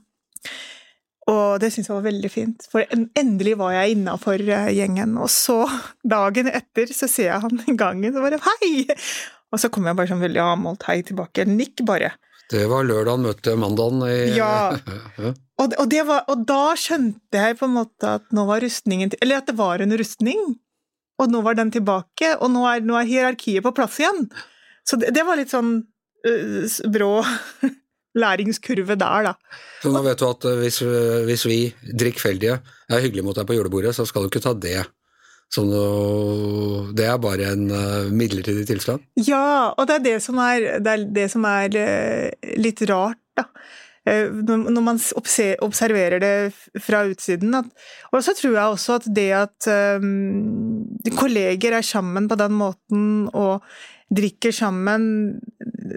Og 1.32 1.62
det 1.62 1.70
syntes 1.72 1.88
jeg 1.88 1.96
var 1.96 2.10
veldig 2.10 2.32
fint, 2.32 2.66
for 2.72 2.84
endelig 3.20 3.56
var 3.62 3.78
jeg 3.78 3.96
innafor 3.96 4.42
eh, 4.44 4.74
gjengen. 4.76 5.16
Og 5.24 5.32
så, 5.32 5.62
dagen 6.04 6.52
etter, 6.52 6.92
så 6.92 7.08
ser 7.08 7.30
jeg 7.30 7.46
han 7.46 7.64
i 7.64 7.78
gangen 7.80 8.18
og 8.18 8.26
bare 8.26 8.42
'hei!' 8.44 8.90
Og 9.54 9.62
så 9.62 9.70
kom 9.70 9.86
jeg 9.86 9.94
bare 9.94 10.10
sånn 10.10 10.24
veldig 10.24 10.42
avmålt 10.42 10.88
hei 10.90 11.04
tilbake. 11.06 11.46
Nikk 11.46 11.84
bare. 11.86 12.16
Det 12.50 12.66
var 12.70 12.88
lørdag 12.88 13.20
han 13.20 13.26
møtte 13.28 13.54
mandagen 13.56 14.02
i 14.08 14.34
Ja. 14.34 14.74
Og, 15.64 15.76
og, 15.80 15.94
var, 16.08 16.26
og, 16.28 16.44
da 16.48 16.74
skjønte 16.80 17.40
jeg 17.40 17.58
på 17.60 17.70
en 17.70 17.78
måte 17.78 18.18
at 18.20 18.26
nå 18.36 18.44
var 18.50 18.64
rustningen 18.64 19.14
Eller 19.22 19.40
at 19.40 19.48
det 19.48 19.56
var 19.60 19.84
en 19.84 19.96
rustning. 20.00 20.42
Og 21.22 21.30
nå 21.30 21.44
var 21.46 21.56
den 21.56 21.70
tilbake, 21.72 22.34
og 22.42 22.50
nå 22.52 22.64
er, 22.68 22.82
nå 22.84 22.98
er 22.98 23.08
hierarkiet 23.08 23.64
på 23.64 23.72
plass 23.78 24.00
igjen. 24.02 24.26
Så 24.84 24.98
det, 25.00 25.14
det 25.16 25.24
var 25.28 25.38
litt 25.40 25.54
sånn 25.54 25.76
uh, 26.26 26.80
brå 26.92 27.12
læringskurve 28.24 28.98
der, 28.98 29.30
da. 29.30 29.60
Så 29.84 29.92
nå 29.94 30.02
vet 30.06 30.20
du 30.20 30.26
at 30.28 30.48
eh, 30.50 30.58
hvis, 30.62 30.82
eh, 30.86 31.22
hvis 31.26 31.46
vi 31.50 31.60
drikkfeldige 32.02 32.60
er 32.62 33.02
hyggelige 33.02 33.26
mot 33.26 33.38
deg 33.38 33.48
på 33.50 33.56
julebordet, 33.58 33.94
så 33.98 34.06
skal 34.06 34.26
du 34.26 34.30
ikke 34.30 34.44
ta 34.44 34.54
det 34.54 34.84
som 35.54 35.66
noe 35.70 36.92
Det 36.98 37.06
er 37.06 37.18
bare 37.22 37.52
en 37.54 37.68
midlertidig 38.14 38.68
tilstand? 38.70 39.04
Ja, 39.22 39.74
og 39.78 39.86
det 39.90 40.00
er 40.00 40.06
det 40.06 40.16
som 40.26 40.40
er, 40.42 40.80
det 40.82 40.94
er, 40.94 41.04
det 41.14 41.26
som 41.30 41.46
er 41.46 41.74
litt 42.58 42.82
rart, 42.90 43.22
da. 43.38 43.46
Uh, 44.04 44.44
når 44.44 44.84
man 44.84 45.00
observerer 45.64 46.20
det 46.20 46.34
fra 46.84 47.06
utsiden. 47.08 47.56
Og 48.12 48.24
så 48.26 48.36
tror 48.36 48.58
jeg 48.58 48.76
også 48.76 48.98
at 49.00 49.10
det 49.16 49.30
at 49.38 49.70
um, 50.04 50.84
kolleger 51.16 51.78
er 51.80 51.86
sammen 51.88 52.28
på 52.28 52.40
den 52.40 52.58
måten 52.60 53.06
og 53.32 53.64
drikker 54.14 54.52
sammen 54.54 55.40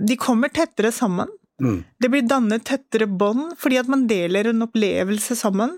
De 0.07 0.17
kommer 0.17 0.49
tettere 0.55 0.93
sammen. 0.95 1.29
Mm. 1.57 1.79
Det 1.97 2.11
blir 2.13 2.27
dannet 2.29 2.67
tettere 2.69 3.07
bånd 3.09 3.55
fordi 3.57 3.79
at 3.81 3.89
man 3.89 4.03
deler 4.11 4.51
en 4.51 4.67
opplevelse 4.67 5.37
sammen. 5.39 5.73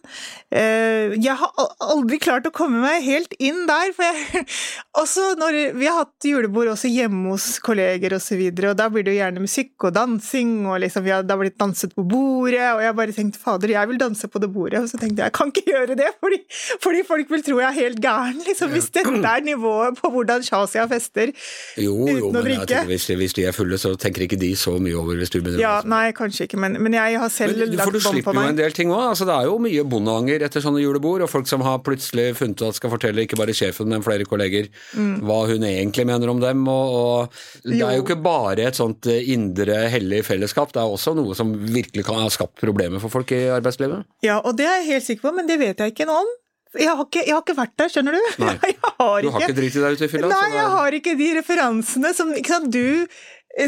Eh, 0.51 1.15
jeg 1.15 1.37
har 1.39 1.53
aldri 1.85 2.19
klart 2.19 2.49
å 2.49 2.53
komme 2.55 2.81
meg 2.83 3.05
helt 3.07 3.37
inn 3.39 3.63
der. 3.69 3.93
For 3.95 4.07
jeg, 4.09 4.45
også 5.03 5.33
når 5.39 5.59
vi 5.79 5.87
har 5.87 6.01
hatt 6.01 6.27
julebord 6.27 6.73
også 6.73 6.91
hjemme 6.91 7.35
hos 7.35 7.59
kolleger 7.65 8.17
osv., 8.17 8.19
og, 8.19 8.25
så 8.29 8.37
videre, 8.37 8.73
og 8.75 8.77
da 8.77 8.89
blir 8.93 9.07
det 9.07 9.15
jo 9.15 9.21
gjerne 9.23 9.41
musikk 9.41 9.87
og 9.87 9.95
dansing, 9.97 10.51
og 10.69 10.83
liksom 10.83 11.07
har, 11.09 11.23
det 11.25 11.33
har 11.33 11.41
blitt 11.41 11.57
danset 11.61 11.95
på 11.97 12.03
bordet, 12.05 12.67
og 12.75 12.83
jeg 12.83 12.91
har 12.91 12.97
bare 12.99 13.15
tenkt 13.17 13.39
fader, 13.41 13.73
jeg 13.73 13.89
vil 13.89 14.01
danse 14.03 14.29
på 14.29 14.43
det 14.43 14.51
bordet. 14.53 14.83
Og 14.83 14.91
så 14.91 15.01
tenkte 15.01 15.23
jeg 15.23 15.31
jeg 15.31 15.37
kan 15.39 15.53
ikke 15.55 15.65
gjøre 15.73 15.97
det, 16.03 16.11
fordi, 16.19 16.41
fordi 16.83 17.05
folk 17.09 17.33
vil 17.33 17.47
tro 17.47 17.61
jeg 17.63 17.69
er 17.71 17.79
helt 17.79 18.03
gæren, 18.03 18.43
liksom, 18.45 18.75
hvis 18.75 18.91
dette 18.99 19.15
er 19.23 19.47
nivået 19.47 19.97
på 20.03 20.11
hvordan 20.13 20.45
Shazia 20.45 20.85
fester 20.91 21.33
jo, 21.79 21.95
jo, 21.95 22.19
uten 22.19 22.41
å 22.41 22.45
drikke. 22.45 22.83
Hvis, 22.91 23.09
hvis, 23.23 23.39
de 23.39 23.47
er 23.49 23.57
fulle, 23.57 23.79
så 23.81 23.95
tenker 24.01 24.27
ikke 24.27 24.41
de 24.41 24.53
så 24.59 24.77
mye 24.83 24.99
over 24.99 25.19
hvis 25.23 25.33
du 25.33 25.41
begynner 25.41 25.63
ja, 25.63 25.68
Nei, 25.89 26.11
kanskje 26.17 26.47
ikke, 26.49 26.59
men, 26.61 26.77
men 26.83 26.97
jeg 26.97 27.19
har 27.23 27.33
selv 27.33 27.59
men, 27.59 27.75
lagt 27.77 27.93
bånd 27.93 27.93
på 27.93 27.99
meg. 27.99 27.99
For 27.99 27.99
du 27.99 28.07
slipper 28.07 28.39
jo 28.39 28.53
en 28.53 28.59
del 28.61 28.77
ting 28.77 28.93
òg. 28.95 29.05
Altså, 29.13 29.27
det 29.29 29.37
er 29.37 29.49
jo 29.49 29.59
mye 29.63 29.85
bondeanger 29.95 30.45
etter 30.49 30.65
sånne 30.65 30.83
julebord, 30.83 31.25
og 31.27 31.31
folk 31.33 31.51
som 31.51 31.65
har 31.67 31.83
plutselig 31.87 32.31
funnet 32.39 32.63
ut 32.63 32.67
at 32.71 32.79
skal 32.79 32.93
fortelle 32.95 33.25
ikke 33.27 33.39
bare 33.41 33.57
sjefen, 33.57 33.91
men 33.93 34.05
flere 34.07 34.27
kolleger 34.29 34.71
mm. 34.97 35.15
hva 35.29 35.39
hun 35.51 35.67
egentlig 35.69 36.09
mener 36.09 36.33
om 36.33 36.43
dem. 36.43 36.65
Og, 36.73 36.99
og 36.99 37.69
det 37.69 37.83
er 37.83 37.97
jo 37.99 38.07
ikke 38.07 38.21
bare 38.25 38.69
et 38.71 38.79
sånt 38.79 39.09
eh, 39.11 39.31
indre 39.35 39.85
hellig 39.93 40.25
fellesskap, 40.29 40.75
det 40.75 40.83
er 40.83 40.99
også 40.99 41.17
noe 41.19 41.37
som 41.39 41.55
virkelig 41.69 42.07
kan 42.09 42.21
ha 42.23 42.29
skapt 42.33 42.59
problemer 42.63 43.03
for 43.03 43.13
folk 43.13 43.33
i 43.37 43.47
arbeidslivet. 43.55 44.07
Ja, 44.27 44.41
og 44.43 44.59
det 44.59 44.69
er 44.69 44.83
jeg 44.83 44.93
helt 44.95 45.09
sikker 45.09 45.31
på, 45.31 45.39
men 45.39 45.49
det 45.51 45.59
vet 45.61 45.81
jeg 45.83 45.95
ikke 45.95 46.09
noe 46.09 46.27
om. 46.27 46.37
Jeg 46.77 46.93
har, 46.93 47.01
ikke, 47.01 47.23
jeg 47.25 47.33
har, 47.33 47.41
ikke, 47.41 47.57
vært 47.57 47.75
der, 47.81 47.91
skjønner 47.93 48.15
du. 48.15 48.25
Nei. 48.45 48.73
Har 48.99 49.23
du 49.23 49.29
har 49.31 49.45
ikke 49.47 49.55
driti 49.57 49.81
deg 49.81 49.95
ut 49.97 50.03
i 50.05 50.09
fylla? 50.11 50.29
Nei, 50.29 50.49
jeg 50.57 50.71
har 50.75 50.95
ikke 50.99 51.13
de 51.17 51.29
referansene 51.39 52.11
som 52.19 52.33
ikke 52.35 52.51
sant, 52.51 52.69
du 52.75 53.07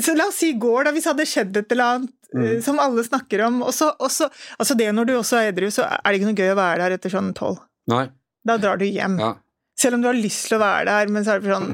så 0.04 0.14
La 0.18 0.28
oss 0.30 0.40
si 0.42 0.52
i 0.52 0.58
går, 0.60 0.86
da, 0.86 0.94
hvis 0.94 1.06
det 1.06 1.12
hadde 1.14 1.28
skjedd 1.28 1.60
et 1.60 1.74
eller 1.74 1.94
annet 1.94 2.16
mm. 2.34 2.46
Eh, 2.46 2.56
som 2.62 2.78
alle 2.82 3.02
snakker 3.06 3.44
om 3.48 3.60
og 3.66 3.74
så, 3.74 3.90
Altså 4.00 4.76
det 4.78 4.90
når 4.94 5.08
du 5.08 5.14
også 5.16 5.40
er 5.40 5.52
edru, 5.52 5.70
så 5.74 5.86
er 5.88 6.00
det 6.06 6.20
ikke 6.20 6.30
noe 6.30 6.40
gøy 6.40 6.52
å 6.54 6.58
være 6.60 6.82
der 6.84 6.96
etter 6.98 7.12
sånn 7.12 7.32
tolv. 7.36 7.62
Da 8.46 8.56
drar 8.60 8.80
du 8.80 8.86
hjem. 8.86 9.18
Ja. 9.20 9.34
Selv 9.80 9.96
om 9.96 10.02
du 10.04 10.10
har 10.10 10.18
lyst 10.18 10.46
til 10.48 10.58
å 10.58 10.62
være 10.62 10.86
der, 10.90 11.10
men 11.12 11.24
så 11.24 11.34
er 11.34 11.42
det 11.42 11.54
sånn 11.54 11.70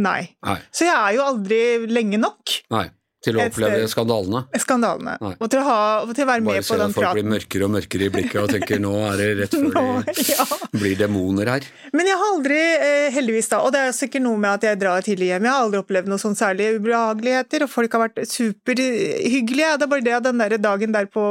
Nei. 0.00 0.22
nei. 0.46 0.56
Så 0.74 0.86
jeg 0.88 0.96
er 0.96 1.14
jo 1.16 1.26
aldri 1.26 1.60
lenge 1.90 2.18
nok. 2.20 2.56
Nei. 2.74 2.88
Til 3.20 3.36
å 3.36 3.42
oppleve 3.44 3.84
skandalene? 3.92 4.40
Skandalene. 4.62 5.14
Nei. 5.20 5.32
Og 5.36 5.50
til 5.52 5.60
å, 5.60 5.64
ha, 5.66 5.80
til 6.08 6.24
å 6.24 6.28
være 6.30 6.44
Bare 6.46 6.60
med 6.60 6.64
på 6.64 6.78
den 6.80 6.94
praten. 6.94 6.94
Bare 6.94 6.94
se 6.94 6.94
at 6.94 6.96
folk 6.96 7.18
blir 7.18 7.26
mørkere 7.28 7.66
og 7.66 7.72
mørkere 7.74 8.06
i 8.06 8.12
blikket 8.14 8.38
og 8.40 8.54
tenker 8.54 8.80
nå 8.86 8.92
er 9.10 9.20
det 9.20 9.26
rett 9.42 9.56
før 9.56 9.74
nå, 9.74 9.82
de 10.08 10.24
ja. 10.30 10.46
blir 10.72 10.94
demoner 11.00 11.50
her. 11.52 11.66
Men 11.92 12.08
jeg 12.08 12.20
har 12.22 12.30
aldri, 12.34 12.60
eh, 12.86 13.08
heldigvis 13.12 13.52
da, 13.52 13.60
og 13.66 13.74
det 13.76 13.82
er 13.88 13.92
sikkert 13.96 14.24
noe 14.24 14.40
med 14.40 14.54
at 14.56 14.64
jeg 14.70 14.80
drar 14.80 15.04
tidlig 15.04 15.28
hjem, 15.34 15.50
jeg 15.50 15.52
har 15.52 15.66
aldri 15.66 15.82
opplevd 15.82 16.08
noe 16.12 16.22
sånn 16.22 16.38
særlige 16.38 16.78
ubehageligheter, 16.80 17.66
og 17.66 17.72
folk 17.74 17.98
har 17.98 18.06
vært 18.06 18.22
superhyggelige. 18.30 19.74
Det 19.76 19.86
er 19.88 19.92
bare 19.92 20.06
det 20.08 20.16
at 20.16 20.26
den 20.30 20.40
der 20.40 20.56
dagen 20.70 20.96
der 20.96 21.10
på 21.12 21.26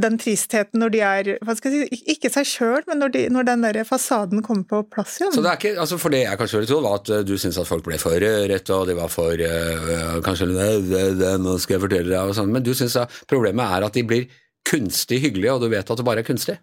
den 0.00 0.16
tristheten 0.20 0.80
når 0.80 0.92
de 0.94 1.00
er 1.04 1.30
hva 1.44 1.54
skal 1.56 1.74
jeg 1.74 1.88
si, 1.90 2.14
ikke 2.14 2.30
seg 2.32 2.48
sjøl, 2.48 2.84
men 2.88 3.02
når, 3.02 3.12
de, 3.12 3.24
når, 3.32 3.46
den 3.50 3.66
der 3.66 3.78
fasaden 3.84 4.40
kommer 4.44 4.64
på 4.68 4.80
plass 4.94 5.18
igjen. 5.20 5.34
Så 5.34 5.44
det 5.44 5.50
er 5.50 5.60
ikke, 5.60 5.74
altså 5.84 5.98
For 6.00 6.14
det 6.14 6.22
jeg 6.22 6.40
kanskje 6.40 6.60
ville 6.60 6.70
tro, 6.70 6.80
var 6.84 7.00
at 7.02 7.12
eh, 7.12 7.24
du 7.28 7.34
syntes 7.36 7.60
at 7.60 7.68
folk 7.68 7.84
ble 7.84 7.98
for 8.00 8.16
rødt, 8.24 8.72
og 8.72 8.86
de 8.88 8.96
var 8.96 9.12
for 9.12 9.36
uh, 9.36 10.16
Kanskje 10.24 10.48
det, 10.52 10.70
det, 10.88 11.02
det, 11.20 11.34
nå 11.42 11.58
skal 11.60 11.76
jeg 11.76 11.84
fortelle 11.84 12.08
deg, 12.08 12.32
og 12.32 12.36
sånn, 12.38 12.52
men 12.54 12.64
du 12.64 12.72
syns 12.76 12.96
problemet 13.30 13.76
er 13.76 13.88
at 13.88 13.98
de 13.98 14.06
blir 14.08 14.28
kunstig 14.68 15.20
hyggelige, 15.24 15.52
og 15.52 15.64
du 15.64 15.72
vet 15.72 15.90
at 15.90 15.98
det 15.98 16.06
bare 16.06 16.22
er 16.22 16.28
kunstig? 16.28 16.56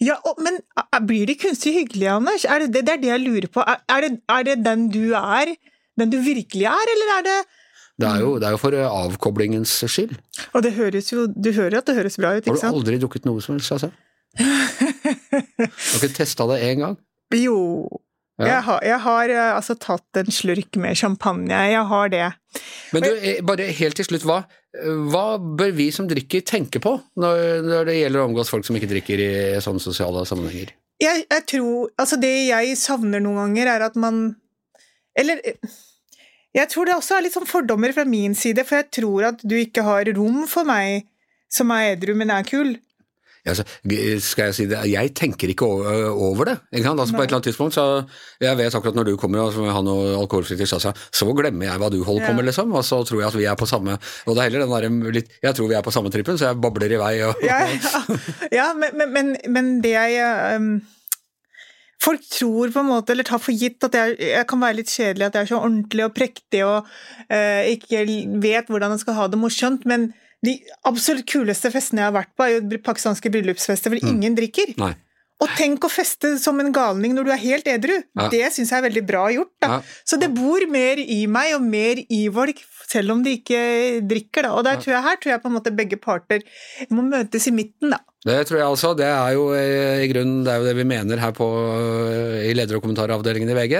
Ja, 0.00 0.16
men 0.40 0.60
blir 1.06 1.28
de 1.28 1.36
kunstig 1.38 1.74
hyggelige, 1.76 2.16
Anders? 2.16 2.46
Er 2.48 2.64
det, 2.64 2.72
det, 2.78 2.86
er 2.88 3.02
det 3.02 3.10
jeg 3.10 3.24
lurer 3.26 3.50
på. 3.52 3.64
Er 3.66 4.06
det, 4.06 4.12
er 4.30 4.46
det 4.46 4.60
den 4.64 4.88
du 4.94 5.10
er? 5.18 5.52
Den 6.00 6.12
du 6.12 6.20
virkelig 6.24 6.64
er, 6.70 6.92
eller 6.94 7.16
er 7.18 7.26
det 7.26 7.38
det 8.00 8.08
er, 8.08 8.20
jo, 8.24 8.34
det 8.40 8.48
er 8.48 8.54
jo 8.56 8.60
for 8.60 8.76
eh, 8.76 8.86
avkoblingens 9.04 9.72
skyld. 9.84 10.14
Og 10.54 10.64
det 10.64 10.72
høres 10.76 11.10
jo, 11.12 11.26
du 11.28 11.50
hører 11.52 11.80
at 11.80 11.90
det 11.90 11.98
høres 11.98 12.16
bra 12.20 12.32
ut, 12.36 12.44
ikke 12.44 12.56
sant? 12.56 12.70
Har 12.70 12.76
du 12.76 12.80
aldri 12.80 13.00
drukket 13.02 13.28
noe 13.28 13.42
som 13.44 13.56
helst, 13.58 13.74
altså? 13.76 13.90
du 14.38 14.44
har 15.66 15.98
ikke 15.98 16.14
testa 16.20 16.46
det 16.52 16.60
én 16.68 16.84
gang? 16.84 16.94
Jo. 17.34 17.58
Ja. 18.40 18.46
Jeg, 18.46 18.62
har, 18.68 18.78
jeg 18.88 19.00
har, 19.04 19.32
eh, 19.34 19.50
altså 19.58 19.76
tatt 19.76 20.20
en 20.22 20.32
slurk 20.32 20.78
med 20.80 20.96
champagne, 20.96 21.60
jeg 21.74 21.84
har 21.90 22.12
det. 22.12 22.28
Men 22.94 23.04
du, 23.04 23.10
eh, 23.18 23.42
bare 23.44 23.68
helt 23.76 24.00
til 24.00 24.08
slutt, 24.08 24.24
hva, 24.28 24.38
hva 25.12 25.26
bør 25.36 25.74
vi 25.76 25.90
som 25.92 26.08
drikker 26.08 26.46
tenke 26.48 26.80
på 26.80 26.94
når, 27.20 27.60
når, 27.66 27.90
det 27.90 27.98
gjelder 27.98 28.22
å 28.22 28.30
omgås 28.30 28.52
folk 28.52 28.64
som 28.64 28.78
ikke 28.78 28.88
drikker 28.94 29.24
i 29.26 29.30
sånne 29.60 29.82
sosiale 29.84 30.24
sammenhenger? 30.28 30.72
Jeg, 31.00 31.26
jeg 31.28 31.44
tror, 31.48 31.92
altså 32.00 32.18
Det 32.20 32.32
jeg 32.48 32.74
savner 32.76 33.22
noen 33.24 33.40
ganger, 33.40 33.70
er 33.72 33.84
at 33.86 33.94
man 33.96 34.18
Eller 35.16 35.40
jeg 36.56 36.70
tror 36.72 36.88
det 36.88 36.98
også 36.98 37.16
er 37.16 37.26
litt 37.26 37.36
sånn 37.36 37.48
fordommer 37.48 37.94
fra 37.94 38.04
min 38.08 38.34
side, 38.38 38.64
for 38.66 38.80
jeg 38.80 38.90
tror 39.00 39.32
at 39.32 39.42
du 39.46 39.56
ikke 39.60 39.86
har 39.86 40.10
rom 40.16 40.44
for 40.50 40.66
meg 40.68 41.06
som 41.50 41.70
er 41.74 41.94
edru, 41.94 42.14
men 42.18 42.32
er 42.34 42.46
kul. 42.46 42.76
Ja, 43.40 43.54
så, 43.56 43.64
skal 44.20 44.50
jeg 44.50 44.56
si 44.56 44.66
det, 44.68 44.80
jeg 44.90 45.12
tenker 45.16 45.48
ikke 45.48 45.64
over 45.64 46.50
det. 46.50 46.56
Ikke 46.76 46.92
altså, 46.92 47.14
på 47.16 47.22
et 47.22 47.30
eller 47.30 47.38
annet 47.38 47.48
tidspunkt, 47.48 47.74
så 47.74 48.02
Jeg 48.40 48.56
vet 48.58 48.74
akkurat 48.76 48.98
når 48.98 49.08
du 49.08 49.14
kommer 49.16 49.46
og 49.46 49.56
har 49.72 49.84
noe 49.84 50.12
alkoholfritt 50.18 50.60
i 50.60 50.68
Shasa, 50.68 50.92
så 50.92 51.30
glemmer 51.32 51.70
jeg 51.70 51.80
hva 51.80 51.88
du 51.88 52.02
holder 52.04 52.28
på 52.28 52.36
med, 52.36 52.50
liksom. 52.50 52.74
Og 52.76 52.84
så 52.84 53.00
tror 53.08 53.22
jeg 53.22 53.30
at 53.30 53.40
vi 53.40 53.48
er 53.48 53.56
på 53.56 53.68
samme 53.68 53.96
Og 53.96 54.36
det 54.36 54.42
er 54.42 54.50
heller 54.50 54.66
den 54.66 55.00
der 55.00 55.16
litt 55.16 55.32
Jeg 55.40 55.56
tror 55.56 55.72
vi 55.72 55.78
er 55.78 55.86
på 55.86 55.94
samme 55.94 56.12
trippen, 56.12 56.36
så 56.36 56.50
jeg 56.50 56.60
babler 56.60 56.92
i 56.92 57.00
vei. 57.00 57.14
Og, 57.24 57.44
ja, 57.46 57.62
ja. 57.80 58.20
ja 58.52 58.70
men, 58.76 59.08
men, 59.08 59.36
men, 59.48 59.76
det 59.84 59.96
jeg 59.96 60.56
um 60.60 60.72
Folk 62.00 62.24
tror 62.32 62.72
på 62.72 62.80
en 62.80 62.88
måte, 62.88 63.12
eller 63.12 63.26
tar 63.28 63.42
for 63.42 63.52
gitt 63.52 63.84
at 63.84 63.96
jeg, 63.96 64.16
jeg, 64.24 64.46
kan 64.48 64.62
være 64.62 64.78
litt 64.78 64.92
kjedelig, 64.92 65.26
at 65.26 65.36
jeg 65.36 65.46
er 65.46 65.50
så 65.50 65.60
ordentlig 65.60 66.06
og 66.06 66.14
prektig 66.16 66.62
og 66.64 66.88
uh, 66.88 67.62
ikke 67.68 68.06
vet 68.40 68.72
hvordan 68.72 68.94
jeg 68.96 69.02
skal 69.02 69.18
ha 69.18 69.28
det 69.28 69.40
morsomt, 69.40 69.84
men 69.90 70.08
de 70.46 70.56
absolutt 70.88 71.28
kuleste 71.28 71.68
festene 71.74 72.00
jeg 72.00 72.08
har 72.08 72.16
vært 72.16 72.32
på, 72.32 72.46
er 72.46 72.56
jo 72.56 72.80
pakistanske 72.86 73.32
bryllupsfester 73.34 73.92
hvor 73.92 74.00
mm. 74.00 74.12
ingen 74.14 74.38
drikker. 74.38 74.72
Nei. 74.80 74.94
Og 75.40 75.54
tenk 75.56 75.84
å 75.86 75.88
feste 75.88 76.34
som 76.40 76.58
en 76.60 76.72
galning 76.74 77.14
når 77.16 77.28
du 77.28 77.32
er 77.32 77.40
helt 77.40 77.68
edru! 77.70 77.94
Ja. 77.96 78.26
Det 78.32 78.42
syns 78.52 78.72
jeg 78.72 78.82
er 78.82 78.86
veldig 78.90 79.04
bra 79.08 79.22
gjort. 79.32 79.54
Ja. 79.64 79.80
Så 80.04 80.18
det 80.20 80.28
bor 80.36 80.64
mer 80.68 81.00
i 81.00 81.22
meg, 81.30 81.54
og 81.56 81.64
mer 81.64 82.02
i 82.02 82.20
folk, 82.34 82.60
selv 82.90 83.14
om 83.14 83.24
de 83.24 83.38
ikke 83.38 83.62
drikker. 84.10 84.44
Da. 84.44 84.52
Og 84.58 84.66
der 84.66 84.80
tror 84.82 84.96
jeg, 84.96 85.04
her 85.06 85.20
tror 85.22 85.34
jeg 85.34 85.42
på 85.42 85.50
en 85.50 85.56
måte 85.56 85.74
begge 85.76 86.00
parter 86.00 86.44
må 86.92 87.06
møtes 87.06 87.48
i 87.48 87.54
midten, 87.56 87.94
da. 87.96 88.02
Det 88.26 88.36
tror 88.50 88.60
jeg 88.60 88.68
altså. 88.68 88.92
Det 88.98 89.08
er 89.08 89.32
jo 89.32 89.46
eh, 89.56 90.02
i 90.04 90.10
grunnen 90.10 90.42
det, 90.44 90.58
det 90.66 90.76
vi 90.76 90.84
mener 90.88 91.22
her 91.22 91.32
på, 91.36 91.46
eh, 92.10 92.50
i 92.50 92.52
leder- 92.52 92.76
og 92.76 92.84
kommentaravdelingen 92.84 93.48
i 93.48 93.56
VG. 93.56 93.78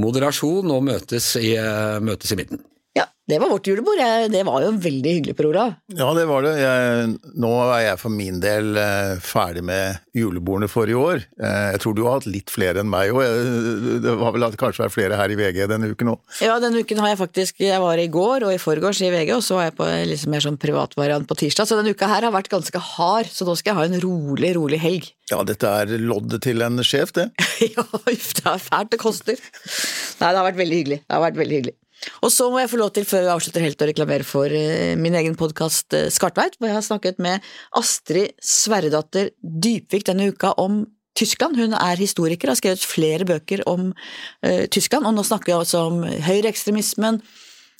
Moderasjon 0.00 0.72
og 0.72 0.86
møtes 0.88 1.34
i, 1.36 1.52
eh, 1.60 1.98
møtes 2.00 2.32
i 2.32 2.40
midten. 2.40 2.64
Ja, 2.98 3.04
det 3.28 3.36
var 3.38 3.50
vårt 3.52 3.66
julebord. 3.68 4.00
Det 4.32 4.40
var 4.48 4.62
jo 4.64 4.70
veldig 4.82 5.10
hyggelig, 5.18 5.34
Per 5.36 5.46
Olav. 5.50 5.74
Ja, 5.92 6.08
det 6.16 6.24
var 6.26 6.42
det. 6.46 6.54
Jeg, 6.58 7.10
nå 7.38 7.50
er 7.68 7.82
jeg 7.84 8.00
for 8.00 8.14
min 8.14 8.38
del 8.42 8.78
eh, 8.80 9.20
ferdig 9.22 9.62
med 9.68 10.00
julebordene 10.16 10.70
for 10.72 10.90
i 10.90 10.96
år. 10.96 11.20
Eh, 11.36 11.66
jeg 11.74 11.82
tror 11.84 11.94
du 11.94 12.00
har 12.06 12.16
hatt 12.16 12.28
litt 12.30 12.50
flere 12.50 12.80
enn 12.82 12.88
meg 12.90 13.12
òg. 13.12 14.00
Det 14.02 14.14
har 14.22 14.34
vel 14.34 14.46
kanskje 14.58 14.86
vært 14.86 14.94
flere 14.96 15.18
her 15.20 15.34
i 15.34 15.36
VG 15.38 15.60
denne 15.70 15.90
uken 15.92 16.14
òg. 16.14 16.22
Ja, 16.42 16.56
denne 16.62 16.82
uken 16.82 17.02
har 17.04 17.12
jeg 17.12 17.20
faktisk 17.20 17.60
Jeg 17.62 17.82
var 17.84 18.00
i 18.00 18.08
går 18.10 18.46
og 18.48 18.54
i 18.54 18.62
forgårs 18.62 19.02
i 19.04 19.12
VG, 19.12 19.34
og 19.36 19.44
så 19.44 19.58
var 19.58 19.68
jeg 19.68 19.76
på 19.78 19.88
liksom 20.12 20.34
mer 20.34 20.46
sånn 20.46 20.58
privatvariant 20.62 21.28
på 21.28 21.36
tirsdag. 21.42 21.68
Så 21.68 21.78
denne 21.78 21.92
uka 21.92 22.08
her 22.10 22.26
har 22.26 22.34
vært 22.34 22.50
ganske 22.50 22.82
hard, 22.94 23.28
så 23.30 23.46
nå 23.46 23.58
skal 23.60 23.74
jeg 23.74 23.78
ha 23.78 23.86
en 23.90 24.02
rolig, 24.02 24.54
rolig 24.56 24.80
helg. 24.82 25.10
Ja, 25.28 25.42
dette 25.46 25.68
er 25.82 25.92
loddet 26.00 26.40
til 26.48 26.64
en 26.64 26.80
sjef, 26.80 27.12
det. 27.14 27.28
ja, 27.76 27.84
uff, 27.84 28.32
det 28.40 28.48
er 28.48 28.64
fælt, 28.70 28.94
det 28.96 29.02
koster. 29.04 29.36
Nei, 29.36 30.32
det 30.32 30.40
har 30.40 30.48
vært 30.48 30.62
veldig 30.64 30.80
hyggelig. 30.80 31.00
Det 31.04 31.14
har 31.18 31.26
vært 31.28 31.38
veldig 31.42 31.60
hyggelig. 31.60 31.76
Og 32.22 32.32
så 32.32 32.48
må 32.50 32.60
jeg 32.62 32.70
få 32.72 32.80
lov 32.80 32.92
til, 32.94 33.06
før 33.08 33.24
vi 33.24 33.32
avslutter 33.32 33.64
helt, 33.64 33.82
å 33.82 33.88
reklamere 33.90 34.26
for 34.26 34.52
uh, 34.52 34.94
min 35.00 35.16
egen 35.18 35.36
podkast 35.38 35.96
uh, 35.96 36.06
Skartveit, 36.12 36.58
hvor 36.58 36.70
jeg 36.70 36.78
har 36.78 36.86
snakket 36.86 37.18
med 37.22 37.44
Astrid 37.78 38.36
Sverredatter 38.42 39.32
Dypvik 39.42 40.06
denne 40.08 40.30
uka 40.32 40.54
om 40.62 40.84
Tyskland. 41.18 41.58
Hun 41.58 41.74
er 41.74 41.98
historiker 41.98 42.48
og 42.48 42.54
har 42.54 42.62
skrevet 42.62 42.86
flere 42.86 43.26
bøker 43.28 43.64
om 43.70 43.90
uh, 43.90 44.64
Tyskland, 44.70 45.08
og 45.08 45.16
nå 45.16 45.26
snakker 45.26 45.52
vi 45.52 45.58
altså 45.58 45.88
om 45.90 46.02
høyreekstremismen. 46.06 47.22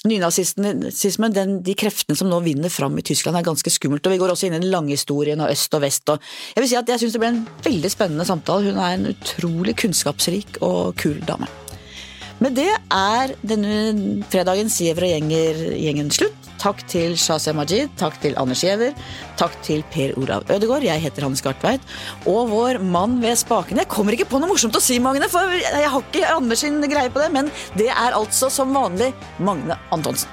Nynazismen, 0.06 1.58
de 1.66 1.74
kreftene 1.74 2.14
som 2.14 2.28
nå 2.30 2.38
vinner 2.44 2.70
fram 2.70 2.94
i 3.00 3.02
Tyskland, 3.02 3.34
er 3.38 3.46
ganske 3.46 3.72
skummelt. 3.74 4.06
og 4.06 4.14
Vi 4.14 4.20
går 4.20 4.30
også 4.30 4.46
inn 4.46 4.54
i 4.54 4.60
den 4.60 4.70
lange 4.70 4.94
historien 4.94 5.42
av 5.42 5.50
øst 5.50 5.74
og 5.74 5.82
vest. 5.82 6.06
og 6.14 6.22
Jeg 6.54 6.62
vil 6.62 6.70
si 6.70 6.78
at 6.78 6.92
jeg 6.94 7.02
syns 7.02 7.16
det 7.16 7.22
ble 7.24 7.32
en 7.34 7.46
veldig 7.66 7.90
spennende 7.90 8.28
samtale. 8.28 8.70
Hun 8.70 8.78
er 8.78 8.94
en 8.94 9.10
utrolig 9.10 9.74
kunnskapsrik 9.82 10.62
og 10.62 10.94
kul 11.02 11.18
dame. 11.26 11.50
Med 12.38 12.54
det 12.54 12.70
er 12.70 13.32
denne 13.42 14.22
fredagens 14.30 14.76
Giæver 14.78 15.08
og 15.08 15.10
gjenger-gjengen 15.10 16.10
slutt. 16.14 16.44
Takk 16.58 16.84
til 16.90 17.16
Shazia 17.18 17.52
Majid, 17.54 17.90
takk 17.98 18.16
til 18.22 18.34
Anders 18.38 18.62
Giæver, 18.62 18.94
takk 19.38 19.54
til 19.66 19.84
Per 19.94 20.14
Olav 20.18 20.46
Ødegaard, 20.50 20.86
jeg 20.86 21.02
heter 21.02 21.26
Hanne 21.26 21.38
Gartveit, 21.42 21.84
og 22.26 22.50
vår 22.50 22.80
mann 22.82 23.18
ved 23.22 23.38
spakene. 23.38 23.84
Jeg 23.84 23.90
kommer 23.94 24.14
ikke 24.14 24.26
på 24.30 24.40
noe 24.42 24.50
morsomt 24.50 24.78
å 24.78 24.82
si, 24.82 24.98
Magne, 25.02 25.30
for 25.30 25.54
jeg 25.54 25.90
har 25.90 26.02
ikke 26.02 26.32
Anders 26.34 26.62
sin 26.62 26.80
greie 26.82 27.10
på 27.14 27.22
det, 27.22 27.30
men 27.34 27.52
det 27.78 27.90
er 27.90 28.18
altså 28.18 28.50
som 28.50 28.74
vanlig 28.74 29.12
Magne 29.38 29.78
Antonsen. 29.94 30.30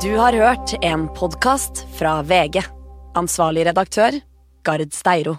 Du 0.00 0.14
har 0.16 0.32
hørt 0.32 0.72
en 0.80 1.08
podkast 1.12 1.84
fra 1.98 2.22
VG. 2.24 2.62
Ansvarlig 3.20 3.68
redaktør, 3.68 4.16
Gard 4.64 4.96
Steiro. 4.96 5.36